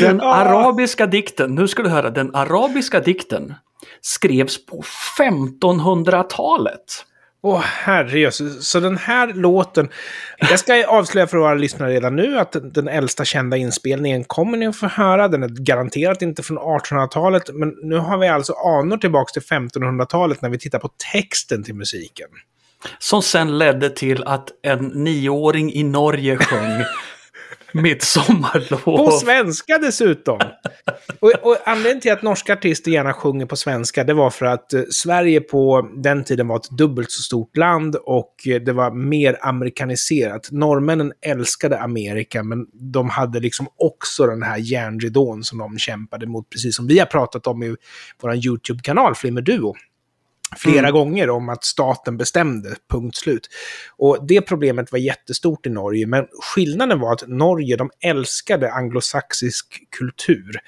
den 0.00 0.20
arabiska 0.20 1.06
dikten, 1.06 1.54
nu 1.54 1.68
ska 1.68 1.82
du 1.82 1.88
höra, 1.88 2.10
den 2.10 2.34
arabiska 2.34 3.00
dikten 3.00 3.54
skrevs 4.00 4.66
på 4.66 4.82
1500-talet. 5.18 7.04
Åh 7.42 7.60
herrejösses, 7.60 8.68
så 8.68 8.80
den 8.80 8.96
här 8.96 9.32
låten... 9.34 9.88
Jag 10.38 10.58
ska 10.58 10.86
avslöja 10.86 11.26
för 11.26 11.38
våra 11.38 11.54
lyssnare 11.54 11.90
redan 11.92 12.16
nu 12.16 12.38
att 12.38 12.52
den- 12.52 12.72
den 12.72 12.88
äldsta 12.88 13.24
kända 13.24 13.56
inspelningen 13.56 14.24
kommer 14.24 14.56
ni 14.58 14.66
att 14.66 14.76
få 14.76 14.86
höra. 14.86 15.28
Den 15.28 15.42
är 15.42 15.48
garanterat 15.48 16.22
inte 16.22 16.42
från 16.42 16.58
1800-talet, 16.58 17.42
men 17.52 17.74
nu 17.82 17.96
har 17.96 18.18
vi 18.18 18.28
alltså 18.28 18.52
anor 18.52 18.96
tillbaka 18.96 19.32
till 19.32 19.42
1500-talet 19.42 20.42
när 20.42 20.48
vi 20.48 20.58
tittar 20.58 20.78
på 20.78 20.90
texten 21.12 21.64
till 21.64 21.74
musiken. 21.74 22.28
Som 22.98 23.22
sen 23.22 23.58
ledde 23.58 23.90
till 23.90 24.24
att 24.24 24.48
en 24.62 24.86
nioåring 24.86 25.72
i 25.72 25.82
Norge 25.82 26.36
sjöng 26.36 26.84
Midsommarlov. 27.72 29.06
På 29.06 29.10
svenska 29.10 29.78
dessutom! 29.78 30.38
Och, 31.20 31.32
och 31.42 31.56
anledningen 31.64 32.00
till 32.00 32.12
att 32.12 32.22
norska 32.22 32.52
artister 32.52 32.90
gärna 32.90 33.12
sjunger 33.12 33.46
på 33.46 33.56
svenska, 33.56 34.04
det 34.04 34.14
var 34.14 34.30
för 34.30 34.46
att 34.46 34.72
eh, 34.72 34.82
Sverige 34.90 35.40
på 35.40 35.88
den 35.96 36.24
tiden 36.24 36.48
var 36.48 36.56
ett 36.56 36.70
dubbelt 36.70 37.10
så 37.10 37.22
stort 37.22 37.56
land 37.56 37.96
och 37.96 38.34
eh, 38.46 38.60
det 38.60 38.72
var 38.72 38.90
mer 38.90 39.38
amerikaniserat. 39.40 40.48
Norrmännen 40.50 41.12
älskade 41.20 41.80
Amerika, 41.80 42.42
men 42.42 42.66
de 42.72 43.10
hade 43.10 43.40
liksom 43.40 43.68
också 43.76 44.26
den 44.26 44.42
här 44.42 44.58
järnridån 44.58 45.44
som 45.44 45.58
de 45.58 45.78
kämpade 45.78 46.26
mot, 46.26 46.50
precis 46.50 46.76
som 46.76 46.86
vi 46.86 46.98
har 46.98 47.06
pratat 47.06 47.46
om 47.46 47.62
i 47.62 47.76
vår 48.22 48.34
YouTube-kanal 48.34 49.14
Flimmer 49.14 49.42
Flera 50.56 50.90
gånger 50.90 51.30
om 51.30 51.48
att 51.48 51.64
staten 51.64 52.16
bestämde, 52.16 52.76
punkt 52.90 53.16
slut. 53.16 53.48
Och 53.96 54.26
det 54.28 54.40
problemet 54.40 54.92
var 54.92 54.98
jättestort 54.98 55.66
i 55.66 55.70
Norge, 55.70 56.06
men 56.06 56.26
skillnaden 56.54 57.00
var 57.00 57.12
att 57.12 57.28
Norge, 57.28 57.76
de 57.76 57.90
älskade 58.00 58.72
anglosaxisk 58.72 59.66
kultur 59.98 60.60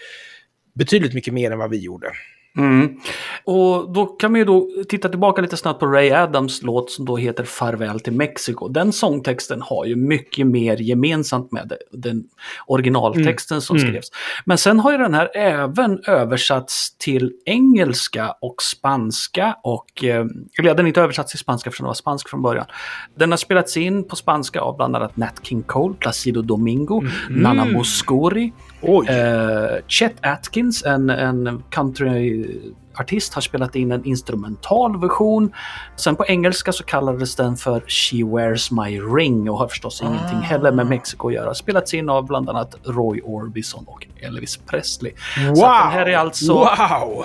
betydligt 0.75 1.15
mycket 1.15 1.35
mer 1.35 1.51
än 1.51 1.59
vad 1.59 1.71
vi 1.71 1.79
gjorde. 1.79 2.13
Mm. 2.61 2.97
Och 3.45 3.93
då 3.93 4.07
kan 4.07 4.33
man 4.33 4.39
ju 4.39 4.45
då 4.45 4.69
titta 4.89 5.09
tillbaka 5.09 5.43
lite 5.43 5.57
snabbt 5.57 5.81
på 5.81 5.87
Ray 5.87 6.11
Adams 6.11 6.63
låt 6.63 6.91
som 6.91 7.05
då 7.05 7.17
heter 7.17 7.45
Farväl 7.45 8.01
till 8.01 8.13
Mexiko. 8.13 8.69
Den 8.69 8.93
sångtexten 8.93 9.63
har 9.63 9.85
ju 9.85 9.97
mycket 9.97 10.47
mer 10.47 10.77
gemensamt 10.77 11.53
med 11.53 11.73
den 11.93 12.25
originaltexten 12.67 13.61
som 13.61 13.79
skrevs. 13.79 14.11
Men 14.45 14.59
sen 14.59 14.81
har 14.81 14.93
ju 14.93 14.99
den 14.99 15.15
här 15.15 15.37
även 15.37 16.01
översatts 16.07 16.97
till 16.97 17.33
engelska 17.45 18.35
och 18.41 18.63
spanska 18.63 19.57
och, 19.63 20.05
eh, 20.05 20.21
eller 20.59 20.69
ja, 20.69 20.75
den 20.75 20.87
är 20.87 20.89
inte 20.89 21.01
översatts 21.01 21.31
till 21.31 21.39
spanska 21.39 21.71
för 21.71 21.79
den 21.79 21.87
var 21.87 21.95
spansk 21.95 22.29
från 22.29 22.43
början. 22.43 22.67
Den 23.15 23.31
har 23.31 23.37
spelats 23.37 23.77
in 23.77 24.05
på 24.05 24.17
spanska 24.17 24.61
av 24.61 24.77
bland 24.77 24.97
annat 24.97 25.17
Nat 25.17 25.41
King 25.43 25.63
Cole, 25.63 25.95
Placido 25.99 26.43
Domingo, 26.43 27.03
Nana 27.31 27.65
Mouskouri, 27.65 28.53
Oj. 28.83 29.07
Eh, 29.09 29.83
Chet 29.87 30.17
Atkins, 30.23 30.83
en, 30.87 31.11
en 31.11 31.63
country 31.71 32.75
countryartist, 32.95 33.35
har 33.35 33.43
spelat 33.43 33.77
in 33.77 33.93
en 33.93 34.05
instrumental 34.05 35.01
version. 35.01 35.53
Sen 35.97 36.17
på 36.17 36.27
engelska 36.27 36.73
så 36.73 36.85
kallades 36.85 37.37
den 37.37 37.57
för 37.57 37.81
She 37.87 38.25
Wears 38.25 38.71
My 38.71 39.01
Ring 39.01 39.51
och 39.51 39.59
har 39.59 39.69
förstås 39.69 40.03
ingenting 40.03 40.39
heller 40.39 40.73
med 40.73 40.87
Mexiko 40.87 41.29
att 41.29 41.35
göra. 41.35 41.55
Spelats 41.55 41.95
in 41.95 42.09
av 42.09 42.27
bland 42.27 42.49
annat 42.49 42.75
Roy 42.85 43.21
Orbison 43.21 43.85
och 43.87 44.07
Elvis 44.21 44.57
Presley. 44.57 45.13
wow! 45.49 45.55
Så 45.55 45.63
den 45.63 45.91
här 45.93 46.07
är 46.09 46.17
alltså 46.17 46.53
Wow! 46.55 47.25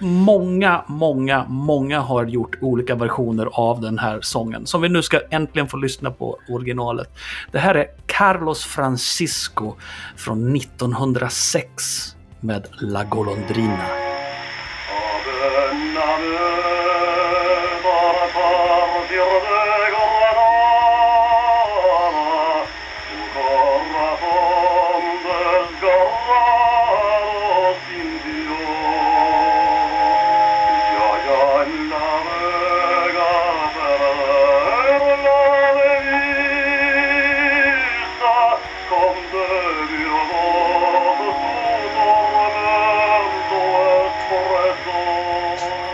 många, 0.00 0.84
många, 0.86 1.44
många 1.48 2.00
har 2.00 2.26
gjort 2.26 2.56
olika 2.60 2.94
versioner 2.94 3.48
av 3.52 3.80
den 3.80 3.98
här 3.98 4.18
sången 4.22 4.66
som 4.66 4.82
vi 4.82 4.88
nu 4.88 5.02
ska 5.02 5.20
äntligen 5.30 5.68
få 5.68 5.76
lyssna 5.76 6.10
på 6.10 6.38
originalet. 6.48 7.08
Det 7.52 7.58
här 7.58 7.74
är 7.74 7.86
Carlos 8.06 8.64
Francisco 8.64 9.74
från 10.16 10.56
1906 10.56 12.16
med 12.40 12.66
La 12.80 13.04
Golondrina. 13.04 13.86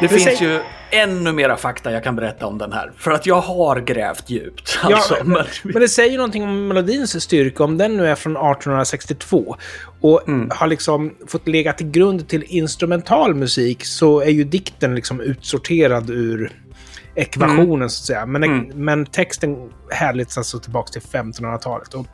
Det 0.01 0.09
finns 0.09 0.23
säger- 0.25 0.53
ju 0.53 0.61
ännu 0.91 1.33
mera 1.33 1.57
fakta 1.57 1.93
jag 1.93 2.05
kan 2.05 2.17
berätta 2.17 2.47
om 2.47 2.59
den 2.59 2.73
här. 2.73 2.93
För 2.97 3.11
att 3.11 3.27
jag 3.27 3.41
har 3.41 3.81
grävt 3.81 4.31
djupt. 4.31 4.79
Alltså, 4.83 5.17
ja, 5.19 5.25
men, 5.25 5.45
men 5.63 5.83
det 5.83 5.89
säger 5.89 6.11
ju 6.11 6.17
någonting 6.17 6.43
om 6.43 6.69
melodins 6.69 7.23
styrka, 7.23 7.65
om 7.65 7.79
den 7.79 7.97
nu 7.97 8.07
är 8.07 8.15
från 8.15 8.33
1862 8.33 9.57
och 10.01 10.21
har 10.51 10.67
liksom 10.67 11.15
fått 11.27 11.49
lägga 11.49 11.73
till 11.73 11.91
grund 11.91 12.29
till 12.29 12.45
instrumental 12.49 13.35
musik 13.35 13.85
så 13.85 14.21
är 14.21 14.31
ju 14.31 14.45
dikten 14.45 14.95
liksom 14.95 15.21
utsorterad 15.21 16.11
ur 16.11 16.53
ekvationen 17.15 17.91
så 17.91 18.03
att 18.03 18.07
säga. 18.07 18.27
Men, 18.27 18.73
men 18.75 19.07
texten 19.07 19.57
härleds 19.91 20.39
alltså 20.39 20.59
tillbaka 20.59 20.93
till 20.93 21.03
1500-talet. 21.03 21.95
Och 21.95 22.07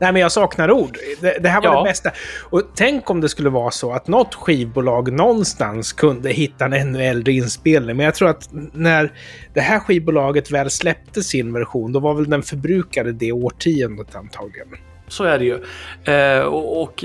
Nej, 0.00 0.12
men 0.12 0.22
jag 0.22 0.32
saknar 0.32 0.70
ord. 0.70 0.98
Det, 1.20 1.38
det 1.42 1.48
här 1.48 1.60
var 1.60 1.68
Ja. 1.68 1.82
det 1.82 1.88
bästa. 1.90 2.10
Och 2.50 2.62
tänk 2.74 3.10
om 3.10 3.20
det 3.20 3.28
skulle 3.28 3.50
vara 3.50 3.70
så 3.70 3.92
att 3.92 4.08
något 4.08 4.34
skivbolag 4.34 5.12
någonstans 5.12 5.92
kunde 5.92 6.30
hitta 6.30 6.64
en 6.64 6.72
ännu 6.72 7.02
äldre 7.04 7.32
inspelning. 7.32 7.96
Men 7.96 8.04
jag 8.04 8.14
tror 8.14 8.28
att 8.28 8.48
när 8.72 9.12
det 9.54 9.60
här 9.60 9.78
skivbolaget 9.80 10.50
väl 10.50 10.70
släppte 10.70 11.22
sin 11.22 11.52
version, 11.52 11.92
då 11.92 12.00
var 12.00 12.14
väl 12.14 12.30
den 12.30 12.42
förbrukade 12.42 13.12
det 13.12 13.32
årtiondet 13.32 14.14
antagligen. 14.16 14.68
Så 15.08 15.24
är 15.24 15.38
det 15.38 15.44
ju. 15.44 15.64
Eh, 16.14 16.40
och, 16.40 16.82
och 16.82 17.04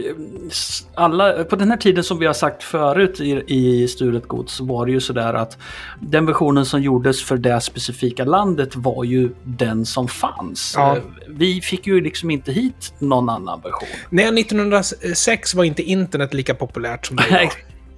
alla, 0.95 1.43
på 1.43 1.55
den 1.55 1.69
här 1.69 1.77
tiden 1.77 2.03
som 2.03 2.19
vi 2.19 2.25
har 2.25 2.33
sagt 2.33 2.63
förut 2.63 3.21
i, 3.21 3.43
i 3.47 3.87
Stulet 3.87 4.27
Gods 4.27 4.53
så 4.53 4.65
var 4.65 4.85
det 4.85 4.91
ju 4.91 4.99
sådär 4.99 5.33
att 5.33 5.57
den 5.99 6.25
versionen 6.25 6.65
som 6.65 6.81
gjordes 6.81 7.23
för 7.23 7.37
det 7.37 7.61
specifika 7.61 8.25
landet 8.25 8.75
var 8.75 9.03
ju 9.03 9.29
den 9.43 9.85
som 9.85 10.07
fanns. 10.07 10.73
Ja. 10.77 10.97
Eh, 10.97 11.03
vi 11.27 11.61
fick 11.61 11.87
ju 11.87 12.01
liksom 12.01 12.31
inte 12.31 12.51
hit 12.51 12.93
någon 12.99 13.29
annan 13.29 13.61
version. 13.61 13.89
Nej, 14.09 14.41
1906 14.41 15.53
var 15.55 15.63
inte 15.63 15.83
internet 15.83 16.33
lika 16.33 16.53
populärt 16.53 17.05
som 17.05 17.15
det 17.15 17.23
är 17.23 17.41
idag. 17.41 17.51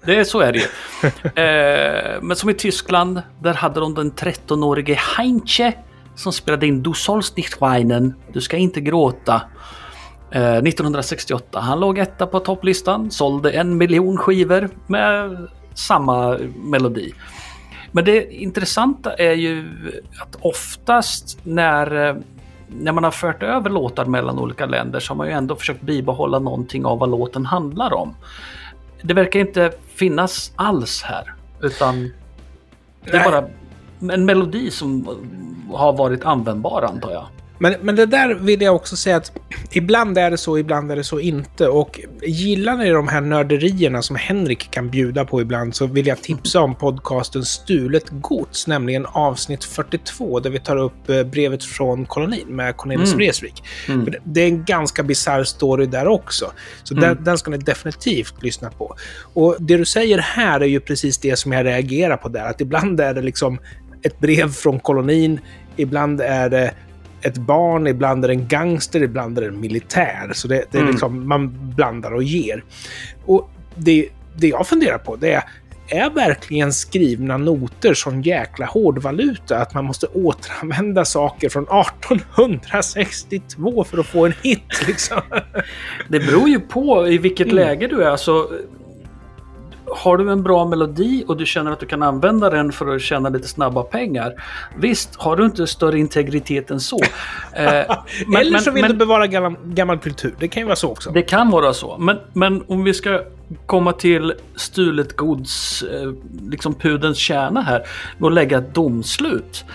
det 0.05 0.15
är 0.15 0.23
så 0.23 0.39
är 0.39 0.53
det 0.53 0.59
ju. 0.59 0.65
eh, 1.43 2.21
men 2.21 2.35
som 2.35 2.49
i 2.49 2.53
Tyskland, 2.53 3.21
där 3.41 3.53
hade 3.53 3.79
de 3.79 3.93
den 3.93 4.11
13-årige 4.11 4.99
Heinche 5.17 5.73
som 6.15 6.33
spelade 6.33 6.67
in 6.67 6.83
Du 6.83 6.93
sollst 6.93 7.37
nicht 7.37 7.61
weinen, 7.61 8.13
du 8.33 8.41
ska 8.41 8.57
inte 8.57 8.81
gråta. 8.81 9.41
Eh, 10.35 10.57
1968. 10.57 11.59
Han 11.59 11.79
låg 11.79 11.97
etta 11.97 12.27
på 12.27 12.39
topplistan, 12.39 13.11
sålde 13.11 13.51
en 13.51 13.77
miljon 13.77 14.17
skivor 14.17 14.69
med 14.87 15.37
samma 15.73 16.37
melodi. 16.55 17.13
Men 17.91 18.05
det 18.05 18.33
intressanta 18.33 19.13
är 19.13 19.33
ju 19.33 19.67
att 20.21 20.37
oftast 20.41 21.37
när, 21.43 22.07
eh, 22.09 22.15
när 22.67 22.91
man 22.91 23.03
har 23.03 23.11
fört 23.11 23.43
över 23.43 23.69
låtar 23.69 24.05
mellan 24.05 24.39
olika 24.39 24.65
länder 24.65 24.99
så 24.99 25.13
har 25.13 25.17
man 25.17 25.27
ju 25.27 25.33
ändå 25.33 25.55
försökt 25.55 25.81
bibehålla 25.81 26.39
någonting 26.39 26.85
av 26.85 26.99
vad 26.99 27.09
låten 27.09 27.45
handlar 27.45 27.93
om. 27.93 28.15
Det 29.01 29.13
verkar 29.13 29.39
inte 29.39 29.71
finnas 29.87 30.51
alls 30.55 31.01
här, 31.03 31.33
utan 31.61 32.11
det 33.03 33.17
är 33.17 33.31
bara 33.31 33.47
en 34.13 34.25
melodi 34.25 34.71
som 34.71 35.07
har 35.73 35.93
varit 35.93 36.25
användbar 36.25 36.81
antar 36.81 37.11
jag. 37.11 37.25
Men, 37.57 37.75
men 37.81 37.95
det 37.95 38.05
där 38.05 38.33
vill 38.33 38.61
jag 38.61 38.75
också 38.75 38.95
säga 38.95 39.15
att 39.17 39.31
ibland 39.71 40.17
är 40.17 40.31
det 40.31 40.37
så, 40.37 40.57
ibland 40.57 40.91
är 40.91 40.95
det 40.95 41.03
så 41.03 41.19
inte. 41.19 41.67
Och 41.67 41.99
gillar 42.23 42.77
ni 42.77 42.89
de 42.89 43.07
här 43.07 43.21
nörderierna 43.21 44.01
som 44.01 44.15
Henrik 44.15 44.71
kan 44.71 44.89
bjuda 44.89 45.25
på 45.25 45.41
ibland 45.41 45.75
så 45.75 45.85
vill 45.87 46.07
jag 46.07 46.21
tipsa 46.21 46.61
om 46.61 46.75
podcasten 46.75 47.45
Stulet 47.45 48.05
Gods, 48.09 48.67
nämligen 48.67 49.05
avsnitt 49.05 49.63
42 49.63 50.39
där 50.39 50.49
vi 50.49 50.59
tar 50.59 50.77
upp 50.77 51.09
eh, 51.09 51.23
brevet 51.23 51.63
från 51.63 52.05
kolonin 52.05 52.47
med 52.47 52.77
Cornelis 52.77 53.05
Mm. 53.09 53.17
Vreeswijk. 53.17 53.63
För 53.85 54.19
det- 54.23 54.41
är 54.41 54.47
en 54.47 54.63
ganska 54.65 55.03
bisarr 55.03 55.43
story 55.43 55.85
där 55.85 56.07
också. 56.07 56.51
Så 56.83 56.93
den, 56.93 57.23
den 57.23 57.37
ska 57.37 57.51
ni 57.51 57.57
definitivt 57.57 58.43
lyssna 58.43 58.69
på. 58.69 58.95
Och 59.33 59.55
det 59.59 59.77
du 59.77 59.85
säger 59.85 60.17
här 60.17 60.59
är 60.59 60.65
ju 60.65 60.79
precis 60.79 61.17
det 61.17 61.35
som 61.39 61.51
jag 61.51 61.65
reagerar 61.65 62.17
på 62.17 62.29
där. 62.29 62.45
Att 62.45 62.61
ibland 62.61 62.99
är 62.99 63.13
det 63.13 63.21
liksom 63.21 63.59
ett 64.03 64.19
brev 64.19 64.51
från 64.51 64.79
kolonin, 64.79 65.39
ibland 65.75 66.21
är 66.21 66.49
det 66.49 66.71
ett 67.25 67.37
barn, 67.37 67.87
ibland 67.87 68.23
är 68.23 68.27
det 68.27 68.33
en 68.33 68.47
gangster, 68.47 69.03
ibland 69.03 69.37
är 69.37 69.41
det 69.41 69.47
en 69.47 69.59
militär. 69.59 70.31
Så 70.33 70.47
det, 70.47 70.65
det 70.71 70.77
är 70.77 70.81
Mm. 70.81 70.91
liksom, 70.91 71.27
man 71.27 71.71
blandar 71.75 72.13
och 72.13 72.23
ger. 72.23 72.63
Och 73.25 73.49
det, 73.75 74.09
det 74.35 74.47
jag 74.47 74.67
funderar 74.67 74.97
på 74.97 75.15
det 75.15 75.33
är, 75.33 75.43
är 75.87 76.09
verkligen 76.09 76.73
skrivna 76.73 77.37
noter 77.37 77.93
sån 77.93 78.21
jäkla 78.21 78.65
hårdvaluta 78.65 79.57
att 79.57 79.73
man 79.73 79.85
måste 79.85 80.07
återanvända 80.07 81.05
saker 81.05 81.49
från 81.49 81.63
1862 81.63 83.83
för 83.83 83.97
att 83.97 84.05
få 84.05 84.25
en 84.25 84.33
hit? 84.43 84.87
Liksom? 84.87 85.21
Det 86.07 86.19
beror 86.19 86.49
ju 86.49 86.59
på 86.59 87.07
i 87.07 87.17
vilket 87.17 87.45
Mm. 87.47 87.55
läge 87.55 87.87
du 87.87 88.03
är. 88.03 88.09
Alltså, 88.09 88.49
har 89.87 90.17
du 90.17 90.31
en 90.31 90.43
bra 90.43 90.65
melodi 90.65 91.23
och 91.27 91.37
du 91.37 91.45
känner 91.45 91.71
att 91.71 91.79
du 91.79 91.85
kan 91.85 92.03
använda 92.03 92.49
den 92.49 92.71
för 92.71 92.95
att 92.95 93.01
tjäna 93.01 93.29
lite 93.29 93.47
snabba 93.47 93.83
pengar. 93.83 94.33
Visst, 94.77 95.15
har 95.15 95.35
du 95.35 95.45
inte 95.45 95.67
större 95.67 95.99
integritet 95.99 96.71
än 96.71 96.79
så. 96.79 96.99
Eh, 97.53 97.95
men- 98.27 98.41
Eller 98.41 98.59
så 98.59 98.71
vill 98.71 98.81
men- 98.81 98.91
du 98.91 98.97
bevara 98.97 99.27
gammal, 99.27 99.55
gammal 99.63 99.97
kultur. 99.97 100.35
Det 100.39 100.47
kan 100.47 100.61
ju 100.61 100.65
vara 100.65 100.75
så 100.75 100.91
också. 100.91 101.11
Det 101.11 101.21
kan 101.21 101.49
vara 101.51 101.73
så. 101.73 101.97
Men, 101.97 102.17
men 102.33 102.63
om 102.67 102.83
vi 102.83 102.93
ska 102.93 103.21
komma 103.65 103.91
till 103.93 104.33
stulet 104.55 105.15
gods, 105.15 105.83
eh, 105.83 106.11
liksom 106.49 106.73
pudens 106.73 107.17
kärna 107.17 107.61
här, 107.61 107.83
att 108.21 108.33
lägga 108.33 108.57
ett 108.57 108.73
domslut. 108.73 109.65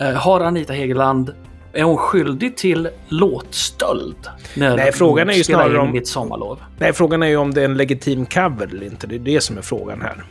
Eh, 0.00 0.10
har 0.12 0.40
Anita 0.40 0.72
Hegeland, 0.72 1.34
är 1.78 1.82
hon 1.84 1.96
skyldig 1.96 2.56
till 2.56 2.88
låtstöld? 3.08 4.16
Nej, 4.54 4.92
frågan 4.92 5.30
är 5.30 5.34
ju 5.34 5.44
snarare 5.44 5.78
om- 5.78 5.92
Mitt 5.92 6.08
sommarlov. 6.08 6.58
Nej, 6.78 6.92
frågan 6.92 7.22
är 7.22 7.26
ju 7.26 7.36
om 7.36 7.54
det 7.54 7.60
är 7.60 7.64
en 7.64 7.76
legitim 7.76 8.26
cover 8.26 8.66
eller 8.66 8.86
inte. 8.86 9.06
Det 9.06 9.14
är 9.14 9.18
det 9.18 9.40
som 9.40 9.58
är 9.58 9.62
frågan 9.62 10.00
här. 10.02 10.24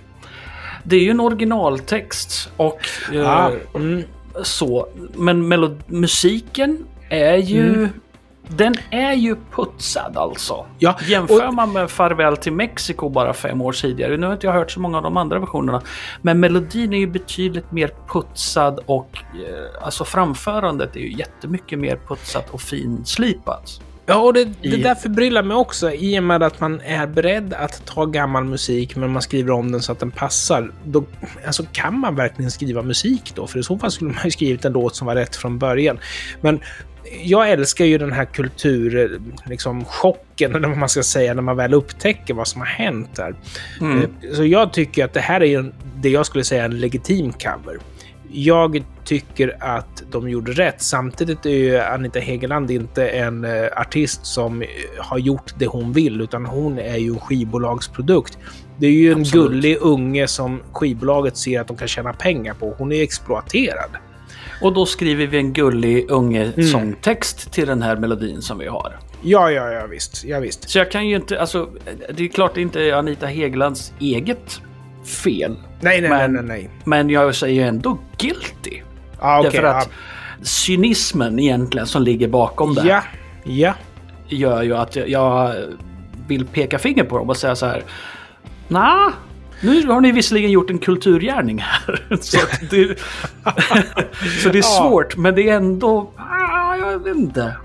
Det 0.83 0.95
är 0.95 0.99
ju 0.99 1.09
en 1.09 1.19
originaltext 1.19 2.49
och 2.57 2.79
eh, 3.13 3.29
Ah, 3.29 3.51
mm. 3.75 4.03
så. 4.43 4.87
Men 5.13 5.47
musiken 5.87 6.85
är 7.09 7.35
ju... 7.37 7.69
Mm. 7.73 7.89
Den 8.49 8.75
är 8.91 9.13
ju 9.13 9.35
putsad 9.51 10.17
alltså. 10.17 10.65
Ja, 10.79 10.97
Jämför 11.07 11.47
och- 11.47 11.53
man 11.53 11.73
med 11.73 11.91
Farväl 11.91 12.37
till 12.37 12.53
Mexiko 12.53 13.09
bara 13.09 13.33
fem 13.33 13.61
år 13.61 13.71
tidigare. 13.71 14.17
Nu 14.17 14.25
har 14.25 14.33
inte 14.33 14.47
jag 14.47 14.53
hört 14.53 14.71
så 14.71 14.79
många 14.79 14.97
av 14.97 15.03
de 15.03 15.17
andra 15.17 15.39
versionerna. 15.39 15.81
Men 16.21 16.39
melodin 16.39 16.93
är 16.93 16.97
ju 16.97 17.07
betydligt 17.07 17.71
mer 17.71 17.91
putsad 18.07 18.79
och 18.85 19.17
eh, 19.33 19.83
alltså 19.85 20.05
framförandet 20.05 20.95
är 20.95 20.99
ju 20.99 21.13
jättemycket 21.13 21.79
mer 21.79 21.99
putsat 22.07 22.49
och 22.49 22.61
finslipat. 22.61 23.81
Ja, 24.09 24.15
och 24.19 24.33
det, 24.33 24.45
det 24.61 24.77
där 24.83 24.95
förbryllar 24.95 25.43
mig 25.43 25.57
också 25.57 25.91
i 25.91 26.19
och 26.19 26.23
med 26.23 26.43
att 26.43 26.59
man 26.59 26.81
är 26.81 27.07
beredd 27.07 27.53
att 27.53 27.85
ta 27.85 28.05
gammal 28.05 28.43
musik 28.43 28.95
men 28.95 29.11
man 29.11 29.21
skriver 29.21 29.51
om 29.51 29.71
den 29.71 29.81
så 29.81 29.91
att 29.91 29.99
den 29.99 30.11
passar. 30.11 30.71
Då, 30.83 31.03
alltså, 31.45 31.65
kan 31.71 31.99
man 31.99 32.15
verkligen 32.15 32.51
skriva 32.51 32.81
musik 32.81 33.31
då? 33.35 33.47
För 33.47 33.59
i 33.59 33.63
så 33.63 33.77
fall 33.77 33.91
skulle 33.91 34.11
man 34.13 34.21
ju 34.25 34.31
skrivit 34.31 34.65
en 34.65 34.71
låt 34.73 34.95
som 34.95 35.07
var 35.07 35.15
rätt 35.15 35.35
från 35.35 35.57
början. 35.59 35.99
Men 36.41 36.59
jag 37.23 37.49
älskar 37.49 37.85
ju 37.85 37.97
den 37.97 38.11
här 38.11 38.25
kultur, 38.25 39.21
liksom 39.45 39.85
chocken, 39.85 40.55
eller 40.55 40.67
vad 40.67 40.77
man 40.77 40.89
ska 40.89 41.03
säga, 41.03 41.33
när 41.33 41.41
man 41.41 41.57
väl 41.57 41.73
upptäcker 41.73 42.33
vad 42.33 42.47
som 42.47 42.61
har 42.61 42.67
hänt 42.67 43.15
där. 43.15 43.35
Mm. 43.81 44.01
Eh, 44.01 44.33
Så 44.33 44.45
jag 44.45 44.73
tycker 44.73 45.05
att 45.05 45.13
det 45.13 45.19
här 45.19 45.43
är 45.43 45.59
en, 45.59 45.73
det 45.95 46.09
jag 46.09 46.25
skulle 46.25 46.43
säga 46.43 46.65
en 46.65 46.79
legitim 46.79 47.33
cover. 47.33 47.77
Jag 48.31 48.83
tycker 49.05 49.55
att 49.59 50.03
de 50.11 50.29
gjorde 50.29 50.51
rätt. 50.51 50.81
Samtidigt 50.81 51.45
är 51.45 51.49
ju 51.49 51.77
Anita 51.77 52.19
Hegeland 52.19 52.71
inte 52.71 53.07
en 53.07 53.45
eh, 53.45 53.65
artist 53.75 54.25
som 54.25 54.61
eh, 54.61 54.67
har 54.97 55.17
gjort 55.17 55.53
det 55.59 55.67
hon 55.67 55.93
vill, 55.93 56.21
utan 56.21 56.45
hon 56.45 56.79
är 56.79 56.97
ju 56.97 57.09
en 57.09 57.19
skivbolagsprodukt. 57.19 58.37
Det 58.79 58.87
är 58.87 58.91
ju 58.91 59.11
en 59.11 59.19
Absolut. 59.21 59.51
gullig 59.51 59.77
unge 59.81 60.27
som 60.27 60.61
skivbolaget 60.71 61.37
ser 61.37 61.61
att 61.61 61.67
de 61.67 61.77
kan 61.77 61.87
tjäna 61.87 62.13
pengar 62.13 62.53
på. 62.53 62.75
Hon 62.77 62.91
är 62.91 63.03
exploaterad. 63.03 63.89
Och 64.61 64.73
då 64.73 64.85
skriver 64.85 65.27
vi 65.27 65.37
en 65.37 65.53
gullig 65.53 66.11
unge 66.11 66.43
Mm. 66.57 66.67
sångtext 66.67 67.51
till 67.51 67.67
den 67.67 67.81
här 67.81 67.95
melodin 67.95 68.41
som 68.41 68.57
vi 68.57 68.67
har. 68.67 68.99
Ja, 69.21 69.51
ja, 69.51 69.71
ja, 69.71 69.85
visst. 69.87 70.23
Ja, 70.25 70.39
visst. 70.39 70.69
Så 70.69 70.77
jag 70.77 70.91
kan 70.91 71.07
ju 71.07 71.15
inte, 71.15 71.39
alltså 71.41 71.69
det 72.13 72.23
är 72.23 72.27
klart 72.27 72.55
det 72.55 72.61
inte 72.61 72.81
är 72.83 72.93
Anita 72.93 73.25
Hegelands 73.25 73.93
eget 73.99 74.61
fel. 75.23 75.55
Nej, 75.81 76.01
nej, 76.01 76.09
Men- 76.09 76.33
nej, 76.33 76.43
nej, 76.43 76.57
nej. 76.57 76.69
Men 76.83 77.09
jag 77.09 77.35
säger 77.35 77.61
ju 77.61 77.67
ändå 77.67 77.97
guilty. 78.17 78.81
Ja, 79.21 79.39
okej. 79.39 79.51
Därför 79.51 79.67
att 79.67 79.89
cynismen 80.41 81.39
egentligen 81.39 81.87
som 81.87 82.01
ligger 82.03 82.27
bakom 82.27 82.73
det 82.73 82.87
ja, 82.87 83.01
ja. 83.43 83.73
gör 84.27 84.63
ju 84.63 84.75
att 84.75 84.95
jag- 84.95 85.09
jag 85.09 85.55
vill 86.27 86.45
peka 86.45 86.79
finger 86.79 87.03
på 87.03 87.17
dem 87.17 87.29
och 87.29 87.37
säga 87.37 87.55
så 87.55 87.65
här. 87.65 87.83
Nah, 88.67 89.11
nu 89.61 89.87
har 89.87 90.01
ni 90.01 90.11
visserligen 90.11 90.51
gjort 90.51 90.69
en 90.69 90.79
kulturgärning 90.79 91.59
här. 91.59 92.05
så, 92.21 92.37
det, 92.69 92.99
så 94.43 94.49
det 94.49 94.57
är 94.57 94.61
svårt, 94.61 95.17
men 95.17 95.35
det 95.35 95.49
är 95.49 95.55
ändå... 95.55 96.11
Ah, 96.15 96.75
jag 96.75 96.99
vet 96.99 97.15
inte. 97.15 97.55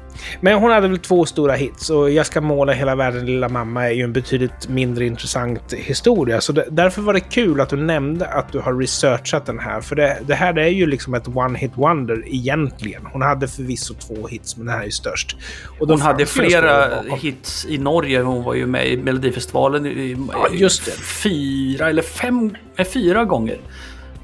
Men 0.41 0.59
hon 0.59 0.71
hade 0.71 0.89
väl 0.89 0.99
två 0.99 1.25
stora 1.27 1.53
hits 1.55 1.91
och 1.91 2.11
Jag 2.11 2.27
ska 2.27 2.41
måla 2.41 2.73
hela 2.73 2.95
världen 2.95 3.27
lilla 3.27 3.49
mamma 3.49 3.85
är 3.87 3.93
ju 3.93 4.03
en 4.05 4.13
betydligt 4.13 4.69
mindre 4.69 5.07
intressant 5.07 5.73
historia. 5.73 6.41
Så 6.41 6.53
därför 6.53 7.03
var 7.03 7.13
det 7.13 7.21
kul 7.21 7.61
att 7.61 7.69
du 7.69 7.77
nämnde 7.77 8.27
att 8.27 8.53
du 8.53 8.59
har 8.59 8.75
researchat 8.75 9.47
den 9.47 9.59
här. 9.59 9.81
För 9.81 9.97
det, 9.97 10.19
det 10.27 10.35
här 10.35 10.59
är 10.59 10.69
ju 10.69 10.87
liksom 10.87 11.15
ett 11.15 11.27
one-hit 11.29 11.71
wonder 11.75 12.23
egentligen. 12.27 13.07
Hon 13.13 13.23
hade 13.23 13.49
förvisso 13.49 13.95
två 13.95 14.27
hits, 14.29 14.57
men 14.57 14.67
den 14.67 14.75
här 14.75 14.81
är 14.83 14.87
ju 14.87 14.91
störst. 14.91 15.37
Och 15.81 15.89
Hon 15.89 16.01
hade 16.01 16.27
flera 16.27 17.03
hits 17.21 17.67
i 17.69 17.79
Norge. 17.79 18.21
Hon 18.23 18.45
var 18.45 18.55
ju 18.55 18.67
med 18.67 18.89
i 18.89 18.97
Melodifestivalen 18.97 19.87
i, 19.87 20.17
Ja, 20.33 20.49
just 20.53 20.85
det. 20.87 20.93
fyra 20.93 21.89
eller 21.89 22.03
fem, 22.03 22.57
eh, 22.77 22.85
fyra 22.87 23.25
gånger. 23.25 23.59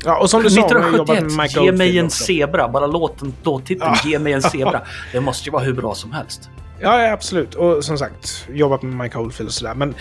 Ja, 0.08 0.18
och 0.18 0.30
som 0.30 0.42
du 0.42 0.50
sa, 0.50 0.60
hon 0.60 0.82
har 0.82 0.96
jobbat 0.96 1.08
med 1.08 1.16
1971, 1.18 1.54
Mike 1.54 1.64
Ge 1.64 1.72
mig 1.72 1.98
en 1.98 2.06
också. 2.06 2.24
zebra. 2.24 2.68
Bara 2.68 2.86
låten, 2.86 3.34
låttiteln, 3.42 3.90
Ja. 4.04 4.10
Ge 4.10 4.18
mig 4.18 4.32
en 4.32 4.42
zebra. 4.42 4.80
Det 5.12 5.20
måste 5.20 5.48
ju 5.48 5.52
vara 5.52 5.62
hur 5.62 5.72
bra 5.72 5.94
som 5.94 6.12
helst. 6.12 6.50
Ja, 6.80 7.02
ja, 7.02 7.12
absolut. 7.12 7.54
Och 7.54 7.84
som 7.84 7.98
sagt, 7.98 8.46
jobbat 8.52 8.82
med 8.82 8.94
Mike 8.96 9.18
Oldfield 9.18 9.48
och 9.48 9.54
sådär. 9.54 9.74
Men 9.74 9.94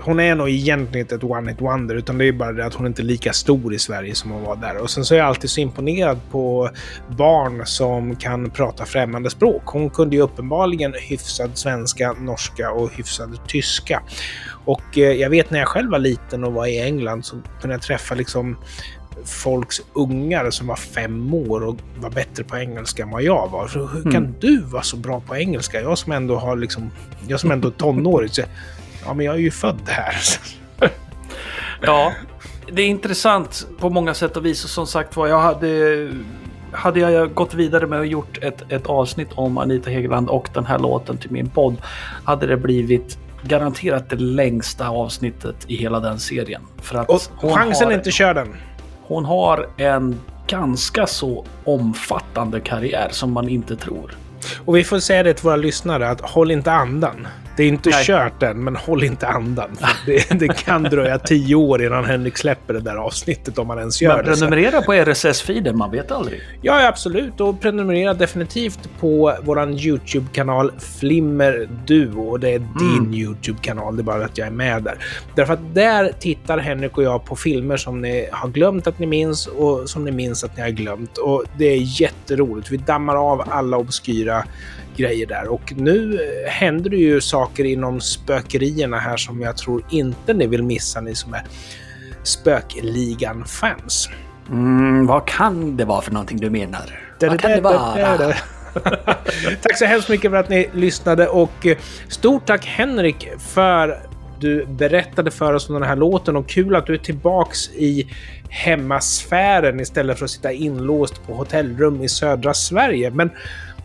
hon 0.00 0.20
är 0.20 0.34
nog 0.34 0.48
egentligen 0.48 1.04
inte 1.04 1.14
ett 1.14 1.22
one-hit 1.22 1.60
wonder, 1.60 1.94
utan 1.94 2.18
det 2.18 2.24
är 2.28 2.32
bara 2.32 2.52
det 2.52 2.66
att 2.66 2.74
hon 2.74 2.86
inte 2.86 3.02
är 3.02 3.04
lika 3.04 3.32
stor 3.32 3.74
i 3.74 3.78
Sverige 3.78 4.14
som 4.14 4.30
hon 4.30 4.42
var 4.44 4.56
där. 4.56 4.76
Och 4.76 4.90
sen 4.90 5.04
så 5.04 5.14
är 5.14 5.18
jag 5.18 5.26
alltid 5.26 5.50
så 5.50 5.60
imponerad 5.60 6.18
på 6.30 6.70
barn 7.08 7.62
som 7.66 8.16
kan 8.16 8.50
prata 8.50 8.84
främmande 8.84 9.30
språk. 9.30 9.62
Hon 9.66 9.90
kunde 9.90 10.16
ju 10.16 10.22
uppenbarligen 10.22 10.94
hyfsad 11.00 11.50
svenska, 11.54 12.12
norska 12.12 12.70
och 12.70 12.92
hyfsad 12.92 13.38
tyska. 13.48 14.02
Och 14.64 14.98
eh, 14.98 15.12
jag 15.12 15.30
vet 15.30 15.50
när 15.50 15.58
jag 15.58 15.68
själv 15.68 15.90
var 15.90 15.98
liten 15.98 16.44
och 16.44 16.52
var 16.52 16.66
i 16.66 16.80
England 16.80 17.24
så 17.24 17.36
kunde 17.60 17.74
jag 17.74 17.82
träffa 17.82 18.14
liksom 18.14 18.56
folks 19.24 19.80
ungar 19.92 20.50
som 20.50 20.66
var 20.66 20.76
fem 20.76 21.34
år 21.34 21.64
och 21.64 21.76
var 22.00 22.10
bättre 22.10 22.44
på 22.44 22.56
engelska 22.56 23.02
än 23.02 23.10
vad 23.10 23.22
jag 23.22 23.48
var. 23.50 23.68
Så 23.68 23.86
hur 23.86 24.02
kan 24.02 24.16
Mm. 24.24 24.34
du 24.40 24.60
vara 24.62 24.82
så 24.82 24.96
bra 24.96 25.20
på 25.20 25.36
engelska? 25.36 25.80
Jag 25.80 25.98
som 25.98 26.12
ändå 26.12 26.36
har 26.36 26.56
liksom, 26.56 26.90
jag 27.28 27.40
som 27.40 27.50
ändå 27.50 27.68
är 27.68 27.72
tonåring. 27.72 28.28
Så, 28.28 28.42
ja, 29.06 29.14
men 29.14 29.26
jag 29.26 29.34
är 29.34 29.38
ju 29.38 29.50
född 29.50 29.80
här. 29.86 30.16
Ja, 31.84 32.12
det 32.72 32.82
är 32.82 32.86
intressant 32.86 33.66
på 33.78 33.90
många 33.90 34.14
sätt 34.14 34.36
och 34.36 34.44
vis. 34.46 34.64
Och 34.64 34.70
som 34.70 34.86
sagt 34.86 35.16
var, 35.16 35.26
jag 35.26 35.40
hade, 35.40 36.10
hade 36.72 37.00
jag 37.00 37.34
gått 37.34 37.54
vidare 37.54 37.86
med 37.86 37.98
och 37.98 38.06
gjort 38.06 38.38
ett, 38.42 38.62
ett 38.72 38.86
avsnitt 38.86 39.28
om 39.34 39.58
Anita 39.58 39.90
Hegeland 39.90 40.28
och 40.28 40.48
den 40.54 40.66
här 40.66 40.78
låten 40.78 41.18
till 41.18 41.30
min 41.30 41.48
podd 41.50 41.76
hade 42.24 42.46
det 42.46 42.56
blivit 42.56 43.18
garanterat 43.42 44.10
det 44.10 44.16
längsta 44.16 44.88
avsnittet 44.88 45.56
i 45.68 45.76
hela 45.76 46.00
den 46.00 46.18
serien. 46.18 46.62
För 46.82 46.98
att 46.98 47.08
Och 47.10 47.54
chansen 47.54 47.90
är 47.90 47.94
inte 47.94 48.10
kör 48.10 48.34
den 48.34 48.54
hon 49.14 49.24
har 49.24 49.68
en 49.76 50.20
ganska 50.46 51.06
så 51.06 51.44
omfattande 51.64 52.60
karriär 52.60 53.08
som 53.10 53.32
man 53.32 53.48
inte 53.48 53.76
tror. 53.76 54.16
Och 54.64 54.76
vi 54.76 54.84
får 54.84 54.98
säga 54.98 55.22
det 55.22 55.34
till 55.34 55.44
våra 55.44 55.56
lyssnare 55.56 56.08
att 56.10 56.20
håll 56.20 56.50
inte 56.50 56.72
andan. 56.72 57.26
Det 57.62 57.66
är 57.66 57.68
inte 57.68 57.90
Nej. 57.90 58.04
kört 58.04 58.42
än, 58.42 58.64
men 58.64 58.76
håll 58.76 59.04
inte 59.04 59.28
andan. 59.28 59.70
Det, 60.06 60.30
det 60.30 60.48
kan 60.48 60.82
dröja 60.82 61.18
tio 61.18 61.54
år 61.54 61.84
innan 61.84 62.04
Henrik 62.04 62.36
släpper 62.36 62.74
det 62.74 62.80
där 62.80 62.96
avsnittet 62.96 63.58
om 63.58 63.70
han 63.70 63.78
ens 63.78 64.02
gör 64.02 64.16
Men 64.16 64.24
det. 64.24 64.32
prenumerera 64.32 64.82
på 64.82 64.92
RSS-feeden, 64.92 65.76
man 65.76 65.90
vet 65.90 66.10
aldrig. 66.10 66.40
Ja, 66.62 66.88
absolut. 66.88 67.40
Och 67.40 67.60
prenumerera 67.60 68.14
definitivt 68.14 68.88
på 69.00 69.34
vår 69.42 69.70
YouTube-kanal 69.70 70.72
Flimmer 70.78 71.68
Duo. 71.86 72.22
Och 72.22 72.40
det 72.40 72.50
är 72.54 72.58
din 72.58 73.14
YouTube-kanal, 73.14 73.96
det 73.96 74.02
är 74.02 74.04
bara 74.04 74.24
att 74.24 74.38
jag 74.38 74.46
är 74.46 74.52
med 74.52 74.82
där. 74.82 74.98
Därför 75.34 75.52
att 75.52 75.74
där 75.74 76.12
tittar 76.20 76.58
Henrik 76.58 76.98
och 76.98 77.04
jag 77.04 77.24
på 77.24 77.36
filmer 77.36 77.76
som 77.76 78.00
ni 78.00 78.28
har 78.32 78.48
glömt 78.48 78.86
att 78.86 78.98
ni 78.98 79.06
minns 79.06 79.46
och 79.46 79.90
som 79.90 80.04
ni 80.04 80.12
minns 80.12 80.44
att 80.44 80.56
ni 80.56 80.62
har 80.62 80.70
glömt. 80.70 81.18
Och 81.18 81.44
det 81.58 81.64
är 81.64 82.00
jätteroligt. 82.00 82.70
Vi 82.70 82.76
dammar 82.76 83.32
av 83.32 83.42
alla 83.48 83.76
obskyra 83.76 84.44
grejer 84.96 85.26
där. 85.26 85.48
Och 85.48 85.72
nu 85.76 86.14
eh, 86.14 86.50
händer 86.50 86.90
det 86.90 86.96
ju 86.96 87.20
saker 87.20 87.64
inom 87.64 88.00
spökerierna 88.00 88.98
här 88.98 89.16
som 89.16 89.40
jag 89.40 89.56
tror 89.56 89.84
inte 89.90 90.34
ni 90.34 90.46
vill 90.46 90.62
missa, 90.62 91.00
ni 91.00 91.14
som 91.14 91.34
är 91.34 91.42
Spökligan-fans. 92.22 94.08
Mm, 94.48 95.06
vad 95.06 95.26
kan 95.26 95.76
det 95.76 95.84
vara 95.84 96.02
för 96.02 96.12
någonting 96.12 96.38
du 96.38 96.50
menar? 96.50 97.00
Vad 97.20 97.40
kan 97.40 97.50
det 97.50 97.60
vara? 97.60 98.34
tack 99.62 99.78
så 99.78 99.84
hemskt 99.84 100.08
mycket 100.08 100.30
för 100.30 100.38
att 100.38 100.48
ni 100.48 100.68
lyssnade 100.72 101.28
och 101.28 101.66
eh, 101.66 101.76
stort 102.08 102.46
tack 102.46 102.66
Henrik 102.66 103.28
för 103.38 103.98
du 104.40 104.66
berättade 104.66 105.30
för 105.30 105.54
oss 105.54 105.68
om 105.68 105.74
den 105.74 105.82
här 105.88 105.96
låten 105.96 106.36
och 106.36 106.48
kul 106.48 106.76
att 106.76 106.86
du 106.86 106.94
är 106.94 106.98
tillbaks 106.98 107.68
i 107.68 108.06
hemmasfären 108.48 109.80
istället 109.80 110.18
för 110.18 110.24
att 110.24 110.30
sitta 110.30 110.52
inlåst 110.52 111.26
på 111.26 111.34
hotellrum 111.34 112.02
i 112.02 112.08
södra 112.08 112.54
Sverige. 112.54 113.10
Men 113.10 113.30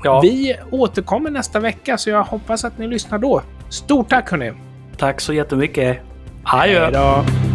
Ja. 0.03 0.19
vi 0.21 0.55
återkommer 0.71 1.31
nästa 1.31 1.59
vecka 1.59 1.97
så 1.97 2.09
jag 2.09 2.23
hoppas 2.23 2.65
att 2.65 2.77
ni 2.77 2.87
lyssnar 2.87 3.19
då. 3.19 3.41
Stort 3.69 4.09
tack 4.09 4.31
hörni! 4.31 4.53
Tack 4.97 5.21
så 5.21 5.33
jättemycket. 5.33 5.99
Adjö. 6.43 6.83
Hej 6.83 6.91
då! 6.91 7.46